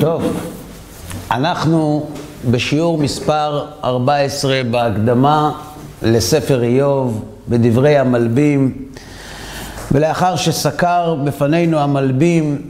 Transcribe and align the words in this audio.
טוב, 0.00 0.22
אנחנו 1.30 2.06
בשיעור 2.50 2.98
מספר 2.98 3.66
14 3.84 4.60
בהקדמה 4.70 5.52
לספר 6.02 6.62
איוב, 6.62 7.24
בדברי 7.48 7.98
המלבים, 7.98 8.72
ולאחר 9.92 10.36
שסקר 10.36 11.14
בפנינו 11.14 11.78
המלבים 11.78 12.62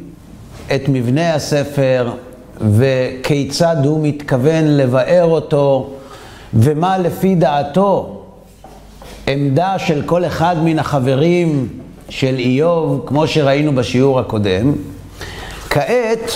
את 0.74 0.88
מבנה 0.88 1.34
הספר 1.34 2.12
וכיצד 2.60 3.76
הוא 3.84 4.06
מתכוון 4.06 4.64
לבאר 4.76 5.24
אותו 5.24 5.90
ומה 6.54 6.98
לפי 6.98 7.34
דעתו 7.34 8.22
עמדה 9.26 9.78
של 9.78 10.02
כל 10.06 10.24
אחד 10.24 10.56
מן 10.64 10.78
החברים 10.78 11.68
של 12.08 12.34
איוב, 12.38 13.02
כמו 13.06 13.26
שראינו 13.26 13.74
בשיעור 13.74 14.20
הקודם, 14.20 14.72
כעת 15.70 16.30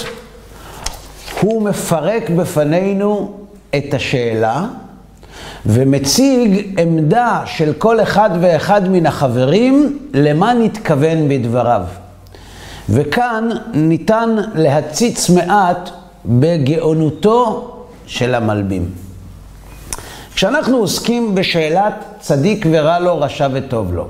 הוא 1.41 1.63
מפרק 1.63 2.31
בפנינו 2.31 3.33
את 3.77 3.95
השאלה 3.95 4.67
ומציג 5.67 6.75
עמדה 6.79 7.43
של 7.47 7.73
כל 7.79 8.01
אחד 8.01 8.31
ואחד 8.41 8.89
מן 8.89 9.07
החברים 9.07 9.99
למה 10.15 10.55
נתכוון 10.55 11.29
בדבריו. 11.29 11.83
וכאן 12.89 13.49
ניתן 13.73 14.37
להציץ 14.55 15.31
מעט 15.31 15.91
בגאונותו 16.27 17.71
של 18.07 18.35
המלבים. 18.35 18.91
כשאנחנו 20.35 20.77
עוסקים 20.77 21.35
בשאלת 21.35 21.95
צדיק 22.21 22.67
ורע 22.71 22.99
לו, 22.99 23.21
רשע 23.21 23.49
וטוב 23.53 23.95
לו, 23.95 24.09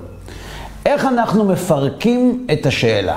איך 0.86 1.04
אנחנו 1.04 1.44
מפרקים 1.44 2.46
את 2.52 2.66
השאלה? 2.66 3.16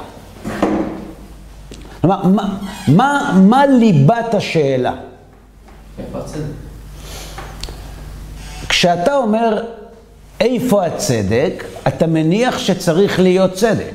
כלומר, 2.03 2.23
מה, 2.27 2.57
מה, 2.87 3.39
מה 3.43 3.65
ליבת 3.65 4.33
השאלה? 4.33 4.93
כשאתה 8.69 9.15
אומר 9.15 9.63
איפה 10.39 10.85
הצדק, 10.85 11.63
אתה 11.87 12.07
מניח 12.07 12.57
שצריך 12.57 13.19
להיות 13.19 13.53
צדק. 13.53 13.93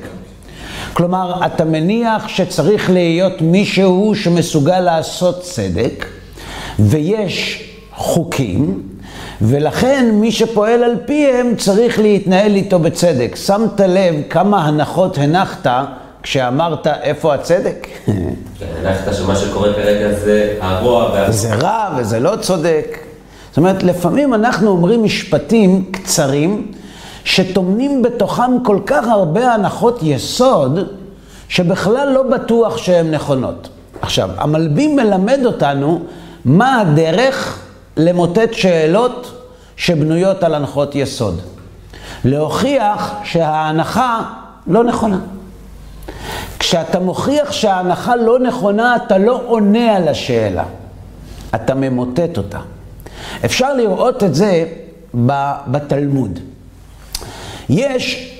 כלומר, 0.93 1.45
אתה 1.45 1.65
מניח 1.65 2.27
שצריך 2.27 2.89
להיות 2.89 3.41
מישהו 3.41 4.15
שמסוגל 4.15 4.79
לעשות 4.79 5.41
צדק, 5.41 6.05
ויש 6.79 7.69
חוקים, 7.93 8.83
ולכן 9.41 10.11
מי 10.13 10.31
שפועל 10.31 10.83
על 10.83 10.95
פיהם 11.05 11.55
צריך 11.55 11.99
להתנהל 11.99 12.55
איתו 12.55 12.79
בצדק. 12.79 13.35
שמת 13.35 13.79
לב 13.79 14.15
כמה 14.29 14.65
הנחות 14.65 15.17
הנחת 15.17 15.67
כשאמרת 16.23 16.87
איפה 16.87 17.33
הצדק? 17.33 17.87
הנחת 18.81 19.13
שמה 19.13 19.35
שקורה 19.35 19.73
כרגע 19.73 20.13
זה 20.13 20.57
הרוע 20.61 21.09
וה... 21.13 21.31
זה 21.31 21.55
רע 21.55 21.95
וזה 21.97 22.19
לא 22.19 22.35
צודק. 22.41 22.97
זאת 23.49 23.57
אומרת, 23.57 23.83
לפעמים 23.83 24.33
אנחנו 24.33 24.69
אומרים 24.69 25.03
משפטים 25.03 25.85
קצרים, 25.91 26.71
שטומנים 27.23 28.01
בתוכם 28.01 28.63
כל 28.63 28.79
כך 28.85 29.07
הרבה 29.07 29.53
הנחות 29.53 29.99
יסוד, 30.01 30.79
שבכלל 31.47 32.09
לא 32.13 32.23
בטוח 32.23 32.77
שהן 32.77 33.11
נכונות. 33.11 33.69
עכשיו, 34.01 34.29
המלבים 34.37 34.95
מלמד 34.95 35.39
אותנו 35.45 36.01
מה 36.45 36.81
הדרך 36.81 37.59
למוטט 37.97 38.53
שאלות 38.53 39.31
שבנויות 39.77 40.43
על 40.43 40.55
הנחות 40.55 40.95
יסוד. 40.95 41.41
להוכיח 42.25 43.13
שההנחה 43.23 44.21
לא 44.67 44.83
נכונה. 44.83 45.17
כשאתה 46.59 46.99
מוכיח 46.99 47.51
שההנחה 47.51 48.15
לא 48.15 48.39
נכונה, 48.39 48.95
אתה 48.95 49.17
לא 49.17 49.41
עונה 49.45 49.95
על 49.95 50.07
השאלה, 50.07 50.63
אתה 51.55 51.75
ממוטט 51.75 52.37
אותה. 52.37 52.59
אפשר 53.45 53.73
לראות 53.73 54.23
את 54.23 54.35
זה 54.35 54.65
בתלמוד. 55.67 56.39
יש 57.69 58.33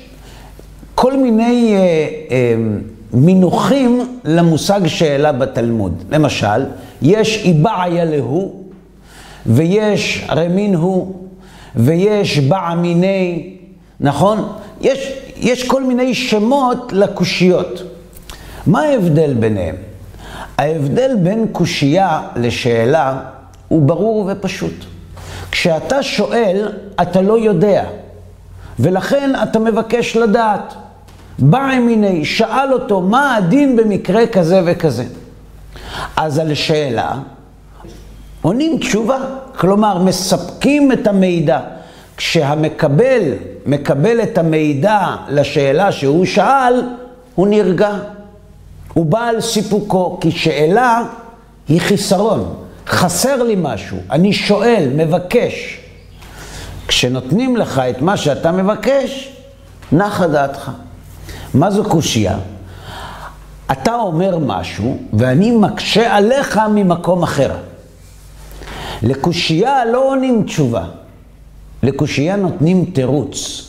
כל 0.96 1.18
מיני 1.18 1.74
אה, 1.76 1.80
אה, 2.32 2.56
מינוחים 3.14 4.20
למושג 4.26 4.88
שאלה 4.88 5.32
בתלמוד. 5.32 6.04
למשל, 6.12 6.66
יש 7.02 7.46
איבעיה 7.46 8.06
להו, 8.06 8.64
ויש 9.46 10.28
רמין 10.30 10.76
הוא, 10.76 11.16
ויש 11.76 12.40
בע 12.40 12.76
מיני, 12.76 13.56
נכון? 14.00 14.48
יש, 14.82 15.12
יש 15.40 15.68
כל 15.68 15.84
מיני 15.84 16.14
שמות 16.14 16.94
לקושיות. 16.94 17.84
מה 18.68 18.82
ההבדל 18.82 19.34
ביניהם? 19.34 19.76
ההבדל 20.58 21.16
בין 21.24 21.48
קושייה 21.52 22.22
לשאלה 22.36 23.20
הוא 23.68 23.82
ברור 23.82 24.30
ופשוט. 24.32 24.86
כשאתה 25.52 26.04
שואל, 26.04 26.72
אתה 27.02 27.22
לא 27.22 27.40
יודע, 27.40 27.86
ולכן 28.80 29.32
אתה 29.44 29.60
מבקש 29.60 30.18
לדעת. 30.18 30.74
בא 31.40 31.72
מיני, 31.82 32.26
שאל 32.26 32.74
אותו, 32.74 33.02
מה 33.02 33.36
הדין 33.36 33.76
במקרה 33.76 34.28
כזה 34.28 34.62
וכזה? 34.66 35.06
אז 36.16 36.40
על 36.40 36.54
שאלה 36.54 37.12
עונים 38.42 38.78
תשובה, 38.78 39.18
כלומר 39.58 40.04
מספקים 40.04 40.92
את 40.92 41.08
המידע. 41.08 41.60
כשהמקבל 42.20 43.22
מקבל 43.66 44.24
את 44.24 44.38
המידע 44.38 45.16
לשאלה 45.30 45.92
שהוא 45.92 46.26
שאל, 46.26 46.84
הוא 47.36 47.48
נרגע. 47.48 47.92
הוא 48.94 49.06
בא 49.06 49.20
על 49.20 49.42
סיפוקו, 49.42 50.18
כי 50.22 50.32
שאלה 50.32 51.04
היא 51.68 51.82
חיסרון. 51.82 52.56
חסר 52.88 53.44
לי 53.44 53.56
משהו, 53.58 53.98
אני 54.12 54.34
שואל, 54.34 54.90
מבקש. 54.96 55.80
כשנותנים 56.88 57.58
לך 57.58 57.82
את 57.90 58.02
מה 58.02 58.18
שאתה 58.18 58.52
מבקש, 58.52 59.34
נחה 59.92 60.28
דעתך. 60.28 60.72
מה 61.54 61.72
זו 61.72 61.84
קושייה? 61.84 62.38
אתה 63.72 63.96
אומר 63.96 64.38
משהו 64.38 64.98
ואני 65.14 65.52
מקשה 65.52 66.16
עליך 66.16 66.60
ממקום 66.70 67.24
אחר. 67.24 67.52
לקושייה 69.04 69.86
לא 69.86 70.10
עונים 70.10 70.44
תשובה, 70.44 70.84
לקושייה 71.84 72.36
נותנים 72.36 72.86
תירוץ. 72.94 73.66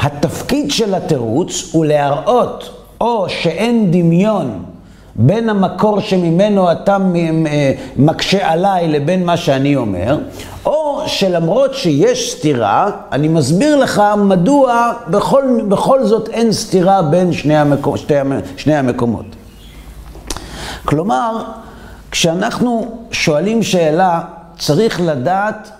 התפקיד 0.00 0.70
של 0.70 0.94
התירוץ 0.94 1.68
הוא 1.72 1.84
להראות 1.84 2.70
או 3.00 3.28
שאין 3.28 3.90
דמיון 3.90 4.64
בין 5.14 5.48
המקור 5.48 6.00
שממנו 6.00 6.72
אתה 6.72 6.96
מקשה 7.96 8.52
עליי 8.52 8.88
לבין 8.88 9.24
מה 9.24 9.36
שאני 9.36 9.76
אומר, 9.76 10.18
או 10.66 11.02
שלמרות 11.06 11.74
שיש 11.74 12.32
סתירה, 12.32 12.90
אני 13.12 13.28
מסביר 13.28 13.76
לך 13.76 14.02
מדוע 14.16 14.92
בכל, 15.08 15.44
בכל 15.68 16.04
זאת 16.04 16.28
אין 16.28 16.52
סתירה 16.52 17.02
בין 17.02 17.32
שני, 17.32 17.56
המקום, 17.56 17.96
שתי, 17.96 18.14
שני 18.56 18.76
המקומות. 18.76 19.26
כלומר, 20.84 21.42
כשאנחנו 22.10 22.98
שואלים 23.10 23.62
שאלה, 23.62 24.20
צריך 24.58 25.00
לדעת 25.00 25.70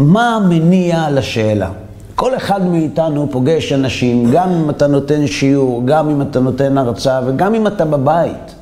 מה 0.00 0.36
המניע 0.36 1.10
לשאלה. 1.10 1.70
כל 2.14 2.36
אחד 2.36 2.66
מאיתנו 2.66 3.28
פוגש 3.30 3.72
אנשים, 3.72 4.30
גם 4.32 4.50
אם 4.50 4.70
אתה 4.70 4.86
נותן 4.86 5.26
שיעור, 5.26 5.82
גם 5.84 6.10
אם 6.10 6.22
אתה 6.22 6.40
נותן 6.40 6.78
הרצאה 6.78 7.20
וגם 7.26 7.54
אם 7.54 7.66
אתה 7.66 7.84
בבית, 7.84 8.54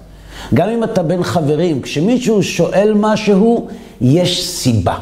גם 0.54 0.68
אם 0.68 0.84
אתה 0.84 1.02
בין 1.02 1.22
חברים. 1.22 1.82
כשמישהו 1.82 2.42
שואל 2.42 2.92
משהו, 2.96 3.66
יש 4.00 4.46
סיבה. 4.46 4.94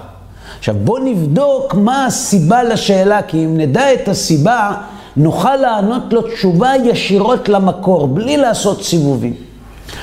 עכשיו 0.59 0.75
בוא 0.85 0.99
נבדוק 0.99 1.75
מה 1.75 2.07
הסיבה 2.07 2.63
לשאלה, 2.63 3.23
כי 3.23 3.45
אם 3.45 3.57
נדע 3.57 3.95
את 3.95 4.09
הסיבה, 4.09 4.73
נוכל 5.17 5.57
לענות 5.57 6.13
לו 6.13 6.23
תשובה 6.23 6.73
ישירות 6.85 7.49
למקור, 7.49 8.09
בלי 8.09 8.37
לעשות 8.37 8.85
סיבובים. 8.85 9.35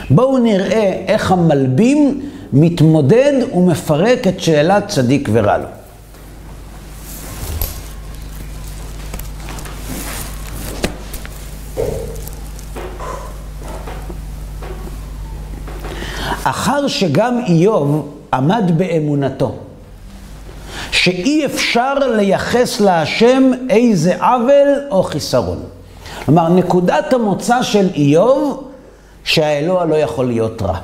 בואו 0.09 0.37
נראה 0.37 0.93
איך 1.07 1.31
המלבים 1.31 2.21
מתמודד 2.53 3.33
ומפרק 3.53 4.27
את 4.27 4.39
שאלת 4.39 4.87
צדיק 4.87 5.29
ורע 5.31 5.57
לו. 5.57 5.82
אחר 16.83 16.87
שגם 16.87 17.39
איוב 17.47 18.09
עמד 18.33 18.71
באמונתו, 18.77 19.55
שאי 20.91 21.45
אפשר 21.45 21.93
לייחס 21.93 22.81
להשם 22.81 23.51
איזה 23.69 24.23
עוול 24.23 24.67
או 24.91 25.03
חיסרון. 25.03 25.59
כלומר, 26.25 26.49
נקודת 26.49 27.13
המוצא 27.13 27.63
של 27.63 27.87
איוב, 27.95 28.69
שהאלוה 29.23 29.85
לא 29.85 29.95
יכול 29.95 30.27
להיות 30.27 30.61
רע. 30.61 30.77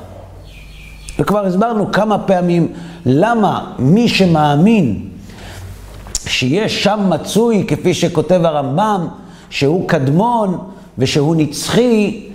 וכבר 1.18 1.46
הסברנו 1.46 1.92
כמה 1.92 2.18
פעמים 2.18 2.72
למה 3.06 3.72
מי 3.78 4.08
שמאמין 4.08 5.08
שיש 6.26 6.84
שם 6.84 7.00
מצוי, 7.08 7.64
כפי 7.68 7.94
שכותב 7.94 8.40
הרמב"ם, 8.44 9.08
שהוא 9.50 9.88
קדמון 9.88 10.58
ושהוא 10.98 11.36
נצחי, 11.36 12.26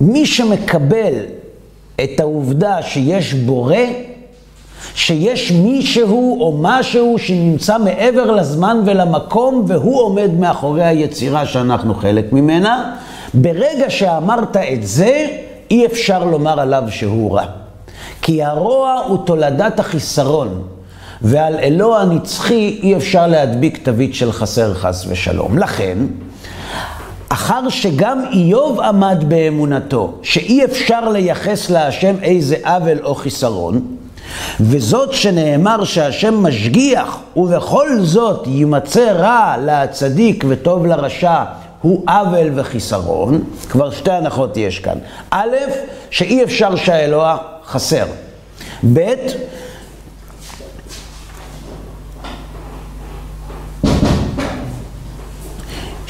מי 0.00 0.26
שמקבל 0.26 1.43
את 2.00 2.20
העובדה 2.20 2.82
שיש 2.82 3.34
בורא, 3.34 3.76
שיש 4.94 5.52
מישהו 5.52 6.40
או 6.40 6.58
משהו 6.60 7.16
שנמצא 7.18 7.78
מעבר 7.78 8.30
לזמן 8.30 8.80
ולמקום 8.84 9.64
והוא 9.68 10.00
עומד 10.00 10.30
מאחורי 10.38 10.84
היצירה 10.84 11.46
שאנחנו 11.46 11.94
חלק 11.94 12.32
ממנה, 12.32 12.94
ברגע 13.34 13.90
שאמרת 13.90 14.56
את 14.56 14.86
זה, 14.86 15.26
אי 15.70 15.86
אפשר 15.86 16.24
לומר 16.24 16.60
עליו 16.60 16.82
שהוא 16.88 17.36
רע. 17.36 17.44
כי 18.22 18.42
הרוע 18.42 19.02
הוא 19.08 19.18
תולדת 19.26 19.80
החיסרון, 19.80 20.62
ועל 21.22 21.54
אלוה 21.54 22.02
הנצחי 22.02 22.80
אי 22.82 22.96
אפשר 22.96 23.26
להדביק 23.26 23.84
תווית 23.84 24.14
של 24.14 24.32
חסר 24.32 24.74
חס 24.74 25.06
ושלום. 25.08 25.58
לכן, 25.58 25.98
אחר 27.34 27.68
שגם 27.68 28.24
איוב 28.32 28.80
עמד 28.80 29.24
באמונתו, 29.28 30.12
שאי 30.22 30.64
אפשר 30.64 31.08
לייחס 31.08 31.70
להשם 31.70 32.14
איזה 32.22 32.56
עוול 32.64 32.98
או 33.04 33.14
חיסרון, 33.14 33.80
וזאת 34.60 35.12
שנאמר 35.12 35.84
שהשם 35.84 36.42
משגיח, 36.42 37.18
ובכל 37.36 38.00
זאת 38.00 38.46
יימצא 38.46 39.12
רע 39.12 39.54
לצדיק 39.64 40.44
וטוב 40.48 40.86
לרשע, 40.86 41.44
הוא 41.82 42.02
עוול 42.08 42.50
וחיסרון, 42.54 43.44
כבר 43.70 43.90
שתי 43.90 44.12
הנחות 44.12 44.56
יש 44.56 44.78
כאן. 44.78 44.98
א', 45.30 45.56
שאי 46.10 46.44
אפשר 46.44 46.76
שהאלוה 46.76 47.36
חסר. 47.66 48.06
ב', 48.92 49.14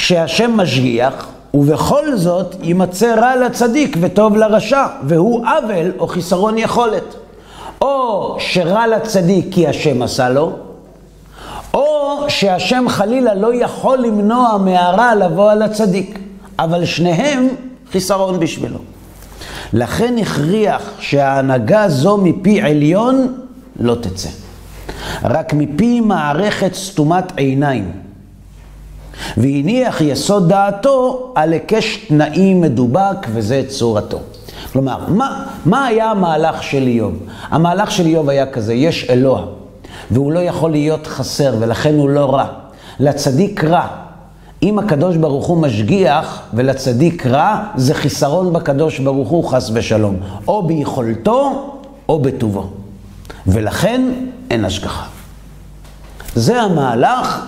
שהשם 0.05 0.57
משגיח, 0.57 1.27
ובכל 1.55 2.17
זאת 2.17 2.57
יימצא 2.63 3.15
רע 3.15 3.37
לצדיק 3.37 3.97
וטוב 4.01 4.37
לרשע, 4.37 4.87
והוא 5.03 5.47
עוול 5.47 5.93
או 5.99 6.07
חיסרון 6.07 6.59
יכולת. 6.59 7.15
או 7.83 8.37
שרע 8.41 8.87
לצדיק 8.87 9.47
כי 9.51 9.69
השם 9.69 10.03
עשה 10.03 10.29
לו, 10.29 10.53
או 11.75 12.25
שהשם 12.29 12.85
חלילה 12.89 13.35
לא 13.35 13.55
יכול 13.55 13.99
למנוע 13.99 14.57
מהרע 14.65 15.15
לבוא 15.15 15.51
על 15.51 15.63
הצדיק, 15.63 16.19
אבל 16.59 16.85
שניהם 16.85 17.49
חיסרון 17.93 18.41
בשבילו. 18.41 18.79
לכן 19.73 20.15
הכריח 20.19 20.91
שההנהגה 20.99 21.89
זו 21.89 22.17
מפי 22.17 22.63
עליון 22.63 23.35
לא 23.81 23.95
תצא. 23.95 24.29
רק 25.25 25.55
מפי 25.55 26.01
מערכת 26.01 26.75
סתומת 26.75 27.33
עיניים. 27.37 28.04
והניח 29.37 30.01
יסוד 30.01 30.49
דעתו 30.49 31.33
על 31.35 31.53
היקש 31.53 31.97
תנאי 32.09 32.55
מדובק 32.55 33.27
וזה 33.33 33.63
צורתו. 33.69 34.19
כלומר, 34.73 34.99
מה, 35.09 35.45
מה 35.67 35.87
היה 35.87 36.11
המהלך 36.11 36.63
של 36.63 36.87
איוב? 36.87 37.15
המהלך 37.51 37.91
של 37.91 38.07
איוב 38.07 38.29
היה 38.29 38.47
כזה, 38.47 38.75
יש 38.75 39.11
אלוה, 39.11 39.43
והוא 40.11 40.33
לא 40.33 40.41
יכול 40.41 40.71
להיות 40.71 41.07
חסר, 41.07 41.55
ולכן 41.61 41.95
הוא 41.95 42.11
לא 42.11 42.35
רע. 42.35 42.47
לצדיק 43.01 43.65
רע. 43.65 43.87
אם 44.63 44.79
הקדוש 44.79 45.17
ברוך 45.17 45.47
הוא 45.47 45.59
משגיח 45.59 46.43
ולצדיק 46.55 47.27
רע, 47.27 47.65
זה 47.77 47.95
חיסרון 47.95 48.53
בקדוש 48.53 48.99
ברוך 48.99 49.29
הוא, 49.29 49.45
חס 49.45 49.71
ושלום. 49.75 50.17
או 50.49 50.67
ביכולתו 50.67 51.71
או 52.09 52.19
בטובו. 52.19 52.67
ולכן 53.47 54.03
אין 54.51 54.65
השגחה. 54.65 55.05
זה 56.35 56.63
המהלך 56.63 57.47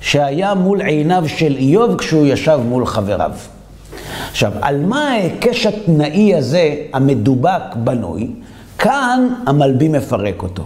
שהיה 0.00 0.54
מול 0.54 0.80
עיניו 0.80 1.24
של 1.26 1.56
איוב 1.56 1.96
כשהוא 1.96 2.26
ישב 2.26 2.60
מול 2.68 2.86
חבריו. 2.86 3.32
עכשיו, 4.30 4.52
על 4.62 4.80
מה 4.80 5.08
ההיקש 5.08 5.66
התנאי 5.66 6.34
הזה, 6.34 6.74
המדובק, 6.92 7.62
בנוי? 7.76 8.30
כאן 8.78 9.28
המלבי 9.46 9.88
מפרק 9.88 10.42
אותו. 10.42 10.64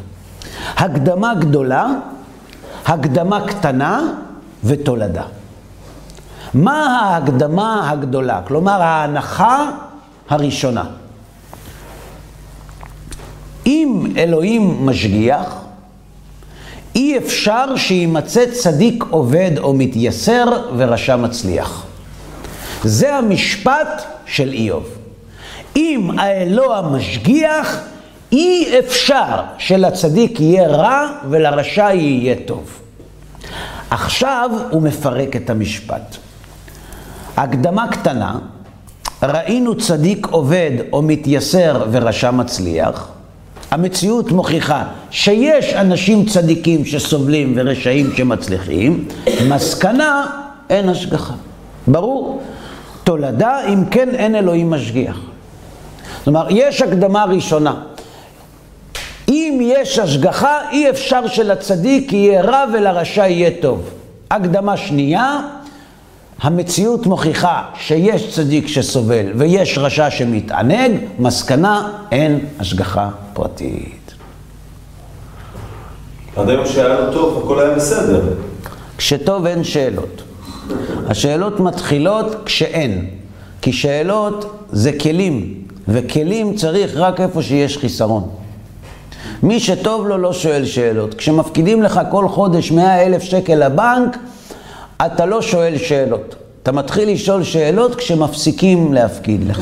הקדמה 0.76 1.34
גדולה, 1.34 1.86
הקדמה 2.86 3.46
קטנה 3.46 4.12
ותולדה. 4.64 5.22
מה 6.54 7.00
ההקדמה 7.00 7.90
הגדולה? 7.90 8.40
כלומר, 8.46 8.82
ההנחה 8.82 9.70
הראשונה. 10.28 10.84
אם 13.66 14.06
אלוהים 14.16 14.86
משגיח, 14.86 15.63
אי 16.94 17.18
אפשר 17.18 17.76
שימצא 17.76 18.44
צדיק 18.52 19.04
עובד 19.10 19.50
או 19.58 19.74
מתייסר 19.74 20.44
ורשע 20.76 21.16
מצליח. 21.16 21.86
זה 22.84 23.14
המשפט 23.14 24.02
של 24.26 24.52
איוב. 24.52 24.84
אם 25.76 26.10
האלוה 26.18 26.82
משגיח, 26.82 27.80
אי 28.32 28.78
אפשר 28.78 29.42
שלצדיק 29.58 30.40
יהיה 30.40 30.68
רע 30.68 31.06
ולרשע 31.30 31.92
יהיה 31.94 32.34
טוב. 32.46 32.80
עכשיו 33.90 34.50
הוא 34.70 34.82
מפרק 34.82 35.36
את 35.36 35.50
המשפט. 35.50 36.16
הקדמה 37.36 37.88
קטנה, 37.88 38.38
ראינו 39.22 39.78
צדיק 39.78 40.26
עובד 40.26 40.70
או 40.92 41.02
מתייסר 41.02 41.86
ורשע 41.90 42.30
מצליח. 42.30 43.13
המציאות 43.74 44.32
מוכיחה 44.32 44.84
שיש 45.10 45.74
אנשים 45.74 46.26
צדיקים 46.26 46.84
שסובלים 46.84 47.52
ורשעים 47.56 48.10
שמצליחים, 48.16 49.08
מסקנה, 49.48 50.26
אין 50.70 50.88
השגחה. 50.88 51.34
ברור. 51.86 52.42
תולדה, 53.04 53.58
אם 53.68 53.84
כן 53.90 54.08
אין 54.08 54.34
אלוהים 54.34 54.70
משגיח. 54.70 55.20
זאת 56.18 56.26
אומרת, 56.26 56.46
יש 56.50 56.82
הקדמה 56.82 57.24
ראשונה. 57.24 57.74
אם 59.28 59.58
יש 59.62 59.98
השגחה, 59.98 60.58
אי 60.72 60.90
אפשר 60.90 61.26
שלצדיק 61.26 62.12
יהיה 62.12 62.42
רע 62.42 62.64
ולרשע 62.72 63.26
יהיה 63.26 63.50
טוב. 63.60 63.90
הקדמה 64.30 64.76
שנייה, 64.76 65.40
המציאות 66.40 67.06
מוכיחה 67.06 67.62
שיש 67.78 68.34
צדיק 68.34 68.66
שסובל 68.66 69.26
ויש 69.36 69.78
רשע 69.78 70.10
שמתענג, 70.10 70.98
מסקנה, 71.18 71.92
אין 72.12 72.46
השגחה 72.58 73.08
פרטית. 73.32 74.14
עד 76.36 76.48
היום 76.48 76.66
שהיה 76.66 77.00
לו 77.00 77.12
טוב, 77.12 77.44
הכל 77.44 77.60
היה 77.60 77.74
בסדר. 77.74 78.22
כשטוב 78.98 79.46
אין 79.46 79.64
שאלות. 79.64 80.22
השאלות 81.08 81.60
מתחילות 81.60 82.36
כשאין. 82.44 83.06
כי 83.62 83.72
שאלות 83.72 84.66
זה 84.72 84.92
כלים, 84.92 85.54
וכלים 85.88 86.54
צריך 86.54 86.92
רק 86.96 87.20
איפה 87.20 87.42
שיש 87.42 87.78
חיסרון. 87.78 88.28
מי 89.42 89.60
שטוב 89.60 90.06
לו 90.06 90.18
לא 90.18 90.32
שואל 90.32 90.64
שאלות. 90.64 91.14
כשמפקידים 91.14 91.82
לך 91.82 92.00
כל 92.10 92.28
חודש 92.28 92.70
100 92.72 93.02
אלף 93.02 93.22
שקל 93.22 93.66
לבנק, 93.66 94.16
אתה 95.02 95.26
לא 95.26 95.42
שואל 95.42 95.78
שאלות. 95.78 96.34
אתה 96.62 96.72
מתחיל 96.72 97.10
לשאול 97.10 97.42
שאלות 97.42 97.94
כשמפסיקים 97.94 98.92
להפקיד 98.94 99.48
לך. 99.48 99.60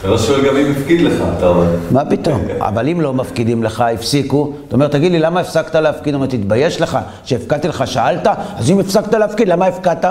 אתה 0.00 0.08
לא 0.08 0.18
שואל 0.18 0.46
גם 0.48 0.56
אם 0.56 0.72
הפקיד 0.76 1.00
לך, 1.00 1.22
אתה 1.38 1.46
אומר. 1.46 1.66
מה 1.90 2.04
פתאום? 2.04 2.42
אבל 2.58 2.88
אם 2.88 3.00
לא 3.00 3.14
מפקידים 3.14 3.62
לך, 3.62 3.80
הפסיקו, 3.80 4.52
אתה 4.68 4.74
אומר, 4.74 4.88
תגיד 4.88 5.12
לי, 5.12 5.18
למה 5.18 5.40
הפסקת 5.40 5.74
להפקיד? 5.74 6.14
הוא 6.14 6.22
אומר, 6.22 6.26
תתבייש 6.26 6.80
לך 6.80 6.98
שהפקדתי 7.24 7.68
לך, 7.68 7.86
שאלת? 7.86 8.26
אז 8.56 8.70
אם 8.70 8.80
הפסקת 8.80 9.14
להפקיד, 9.14 9.48
למה 9.48 9.66
הפקדת? 9.66 10.04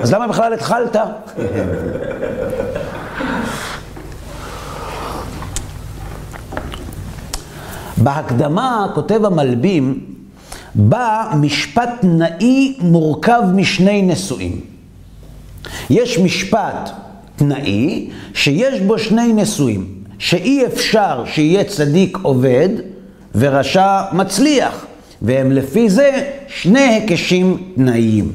אז 0.00 0.12
למה 0.12 0.28
בכלל 0.28 0.52
התחלת? 0.52 0.96
בהקדמה 7.96 8.86
כותב 8.94 9.24
המלבים, 9.24 10.15
בא 10.76 11.32
משפט 11.40 11.90
תנאי 12.00 12.74
מורכב 12.80 13.42
משני 13.54 14.02
נשואים. 14.02 14.60
יש 15.90 16.18
משפט 16.18 16.90
תנאי 17.36 18.08
שיש 18.34 18.80
בו 18.80 18.98
שני 18.98 19.32
נשואים, 19.32 19.86
שאי 20.18 20.66
אפשר 20.66 21.24
שיהיה 21.26 21.64
צדיק 21.64 22.18
עובד 22.22 22.68
ורשע 23.34 24.02
מצליח, 24.12 24.86
והם 25.22 25.52
לפי 25.52 25.90
זה 25.90 26.30
שני 26.48 26.80
היקשים 26.80 27.72
תנאיים. 27.74 28.32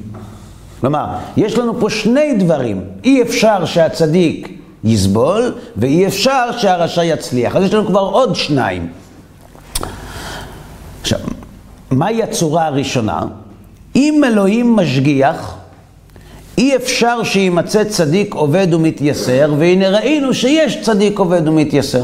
כלומר, 0.80 1.06
יש 1.38 1.58
לנו 1.58 1.80
פה 1.80 1.90
שני 1.90 2.34
דברים, 2.40 2.82
אי 3.04 3.22
אפשר 3.22 3.66
שהצדיק 3.66 4.58
יסבול, 4.84 5.56
ואי 5.78 6.08
אפשר 6.08 6.58
שהרשע 6.58 7.04
יצליח. 7.04 7.56
אז 7.56 7.64
יש 7.64 7.74
לנו 7.74 7.88
כבר 7.88 8.00
עוד 8.00 8.36
שניים. 8.36 8.88
מהי 11.92 12.24
הצורה 12.24 12.66
הראשונה? 12.66 13.22
אם 13.96 14.24
אלוהים 14.28 14.76
משגיח, 14.76 15.56
אי 16.58 16.76
אפשר 16.76 17.24
שימצא 17.24 17.84
צדיק 17.84 18.34
עובד 18.34 18.74
ומתייסר, 18.74 19.54
והנה 19.60 19.90
ראינו 19.90 20.34
שיש 20.34 20.82
צדיק 20.82 21.20
עובד 21.20 21.48
ומתייסר. 21.48 22.04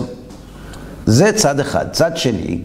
זה 1.05 1.31
צד 1.31 1.59
אחד. 1.59 1.85
צד 1.91 2.17
שני, 2.17 2.59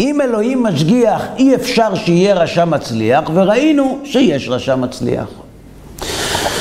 אם 0.00 0.20
אלוהים 0.20 0.62
משגיח, 0.62 1.22
אי 1.38 1.54
אפשר 1.54 1.94
שיהיה 1.94 2.34
רשע 2.34 2.64
מצליח, 2.64 3.30
וראינו 3.34 3.98
שיש 4.04 4.48
רשע 4.48 4.76
מצליח. 4.76 5.28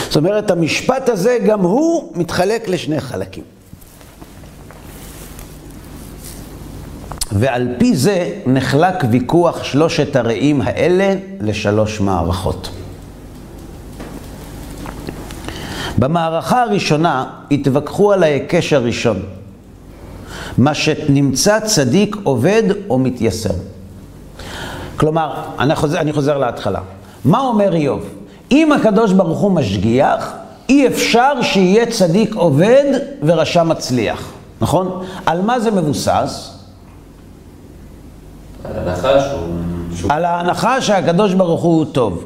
זאת 0.07 0.15
אומרת, 0.15 0.51
המשפט 0.51 1.09
הזה, 1.09 1.37
גם 1.45 1.59
הוא 1.59 2.11
מתחלק 2.15 2.67
לשני 2.69 3.01
חלקים. 3.01 3.54
ועל 7.31 7.67
פי 7.77 7.95
זה 7.95 8.29
נחלק 8.45 8.95
ויכוח 9.09 9.63
שלושת 9.63 10.15
הרעים 10.15 10.61
האלה 10.61 11.15
לשלוש 11.41 12.01
מערכות. 12.01 12.69
במערכה 15.97 16.61
הראשונה 16.61 17.25
התווכחו 17.51 18.13
על 18.13 18.23
ההיקש 18.23 18.73
הראשון, 18.73 19.19
מה 20.57 20.73
שנמצא 20.73 21.59
צדיק 21.59 22.15
עובד 22.23 22.63
או 22.89 22.99
מתייסר. 22.99 23.53
כלומר, 24.97 25.33
אני 25.59 25.75
חוזר, 25.75 25.99
אני 25.99 26.13
חוזר 26.13 26.37
להתחלה. 26.37 26.79
מה 27.25 27.39
אומר 27.39 27.75
איוב? 27.75 28.09
אם 28.51 28.71
הקדוש 28.71 29.13
ברוך 29.13 29.39
הוא 29.39 29.51
משגיח, 29.51 30.33
אי 30.69 30.87
אפשר 30.87 31.41
שיהיה 31.41 31.85
צדיק 31.85 32.35
עובד 32.35 32.83
ורשע 33.23 33.63
מצליח, 33.63 34.31
נכון? 34.61 35.05
על 35.25 35.41
מה 35.41 35.59
זה 35.59 35.71
מבוסס? 35.71 36.54
על 38.71 38.87
ההנחה. 38.87 39.09
על 40.09 40.25
ההנחה 40.25 40.81
שהקדוש 40.81 41.33
ברוך 41.33 41.61
הוא 41.61 41.85
טוב. 41.85 42.23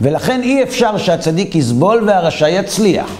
ולכן 0.00 0.40
אי 0.42 0.62
אפשר 0.62 0.98
שהצדיק 0.98 1.54
יסבול 1.54 2.02
והרשע 2.06 2.48
יצליח. 2.48 3.10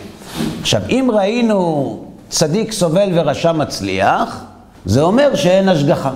עכשיו, 0.61 0.81
אם 0.91 1.11
ראינו 1.15 1.99
צדיק 2.29 2.73
סובל 2.73 3.11
ורשע 3.15 3.53
מצליח, 3.53 4.45
זה 4.85 5.03
אומר 5.03 5.35
שאין 5.35 5.69
השגחה. 5.69 6.11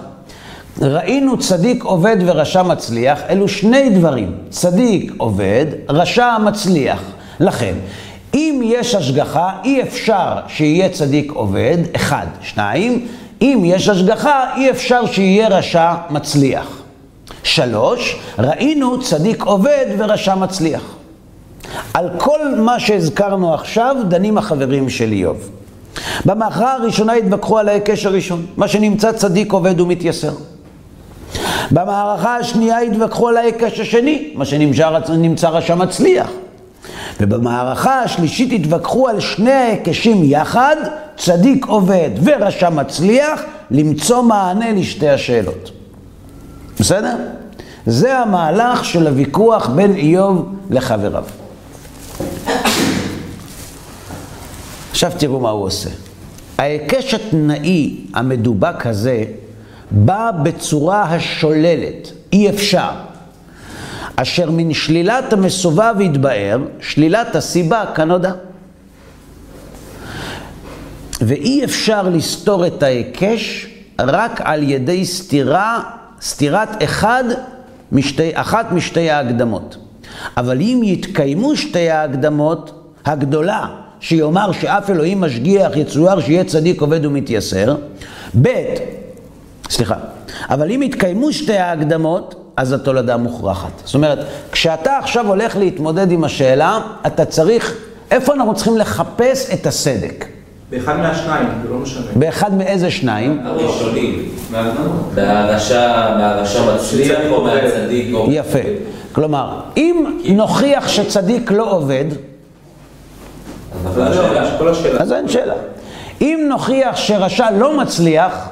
ראינו 0.81 1.39
צדיק 1.39 1.85
עובד 1.85 2.17
ורשע 2.27 2.63
מצליח, 2.63 3.21
אלו 3.29 3.49
שני 3.49 3.91
דברים. 3.91 4.35
צדיק 4.51 5.13
עובד, 5.17 5.67
רשע 5.89 6.39
מצליח. 6.39 7.03
לכן, 7.41 7.75
אם 8.35 8.61
יש 8.65 8.95
השגחה, 8.95 9.51
אי 9.65 9.83
אפשר 9.83 10.33
שיהיה 10.49 10.89
צדיק 10.89 11.33
עובד, 11.33 11.77
אחד. 11.97 12.27
שניים, 12.41 13.07
אם 13.45 13.63
יש 13.65 13.89
השגחה, 13.89 14.45
אי 14.57 14.71
אפשר 14.71 15.07
שיהיה 15.07 15.49
רשע 15.49 15.95
מצליח. 16.11 16.83
שלוש, 17.43 18.17
ראינו 18.39 19.01
צדיק 19.01 19.43
עובד 19.43 19.87
ורשע 19.99 20.35
מצליח. 20.35 20.83
על 21.95 22.09
כל 22.19 22.55
מה 22.57 22.81
שהזכרנו 22.81 23.55
עכשיו 23.55 23.97
דנים 24.09 24.39
החברים 24.39 24.91
של 24.91 25.13
איוב. 25.13 25.51
במערכה 26.25 26.73
הראשונה 26.73 27.13
התווכחו 27.13 27.59
על 27.59 27.69
ההיקש 27.69 28.07
הראשון, 28.07 28.47
מה 28.57 28.69
שנמצא 28.69 29.13
צדיק 29.13 29.53
עובד 29.53 29.81
ומתייסר. 29.81 30.33
במערכה 31.71 32.37
השנייה 32.37 32.79
התווכחו 32.79 33.29
על 33.29 33.37
ההיקש 33.37 33.81
השני, 33.81 34.31
מה 34.35 34.45
שנמצא 34.45 35.49
רשע 35.49 35.75
מצליח. 35.75 36.31
ובמערכה 37.21 38.01
השלישית 38.01 38.53
התווכחו 38.53 39.09
על 39.09 39.21
שני 39.21 39.53
ההיקשים 39.53 40.21
יחד, 40.25 40.77
צדיק 41.17 41.67
עובד 41.67 42.11
ורשע 42.25 42.71
מצליח, 42.71 43.43
למצוא 43.71 44.23
מענה 44.23 44.73
לשתי 44.73 45.09
השאלות. 45.09 45.71
בסדר? 46.81 47.17
זה 47.87 48.19
המהלך 48.19 48.85
של 48.85 49.07
הוויכוח 49.07 49.69
בין 49.69 49.95
איוב 49.95 50.55
לחבריו. 50.71 51.25
עכשיו 54.91 55.13
תראו 55.19 55.41
מה 55.41 55.51
הוא 55.51 55.65
עושה. 55.65 55.91
ההיקש 56.59 57.15
התנאי 57.15 57.97
המדובק 58.15 58.87
הזה 58.87 59.25
בא 59.91 60.31
בצורה 60.43 61.03
השוללת, 61.03 62.13
אי 62.33 62.51
אפשר. 62.51 62.91
אשר 64.17 64.51
מן 64.51 64.75
שלילת 64.75 65.33
המסובב 65.33 65.95
יתבאר, 66.01 66.59
שלילת 66.81 67.37
הסיבה 67.37 67.85
כנודע. 67.95 68.33
ואי 71.21 71.65
אפשר 71.65 72.09
לסתור 72.09 72.67
את 72.67 72.83
ההיקש 72.83 73.67
רק 73.99 74.41
על 74.45 74.63
ידי 74.63 75.07
סתירה, 75.07 75.83
סתירת 76.23 76.83
אחד 76.85 77.25
משתי, 77.93 78.31
אחת 78.35 78.73
משתי 78.73 79.11
ההקדמות. 79.11 79.77
אבל 80.37 80.61
אם 80.61 80.81
יתקיימו 80.85 81.57
שתי 81.57 81.91
ההקדמות, 81.91 82.91
הגדולה, 83.05 83.67
שיאמר 84.01 84.53
שאף 84.53 84.91
אלוהים 84.91 85.21
משגיח, 85.21 85.77
יצויר 85.77 86.21
שיהיה 86.21 86.45
צדיק 86.45 86.81
עובד 86.81 87.05
ומתייסר, 87.05 87.77
ב', 88.43 88.49
סליחה, 89.71 89.97
אבל 90.51 90.71
אם 90.71 90.83
יתקיימו 90.83 91.33
שתי 91.33 91.57
ההקדמות, 91.57 92.53
אז 92.57 92.73
התולדה 92.73 93.17
מוכרחת. 93.17 93.83
זאת 93.85 93.95
אומרת, 93.95 94.19
כשאתה 94.53 94.99
עכשיו 94.99 95.29
הולך 95.29 95.57
להתמודד 95.57 96.11
עם 96.11 96.25
השאלה, 96.25 96.79
אתה 97.07 97.25
צריך, 97.25 97.75
איפה 98.11 98.35
אנחנו 98.35 98.55
צריכים 98.55 98.77
לחפש 98.77 99.51
את 99.53 99.67
הסדק? 99.67 100.34
באחד 100.71 100.97
מהשניים, 100.97 101.49
זה 101.63 101.69
לא 101.71 101.79
משנה. 101.79 102.07
באחד 102.17 102.55
מאיזה 102.55 102.91
שניים? 102.91 103.41
הראשונים. 103.45 104.29
מההקדמות. 104.51 105.15
מהרשע, 105.15 106.15
מהרשע 106.19 106.75
מצליח 106.75 107.19
או 107.31 107.45
מהצדיק 107.45 108.15
או... 108.15 108.27
יפה. 108.31 108.59
כלומר, 109.13 109.61
אם 109.77 110.19
נוכיח 110.29 110.89
שצדיק 110.89 111.51
לא 111.51 111.71
עובד, 111.71 112.05
אז 113.87 113.99
השאלה. 113.99 115.01
אז 115.01 115.13
אין 115.13 115.29
שאלה. 115.29 115.55
אם 116.21 116.47
נוכיח 116.49 116.97
שרשע 116.97 117.51
לא 117.51 117.79
מצליח. 117.79 118.49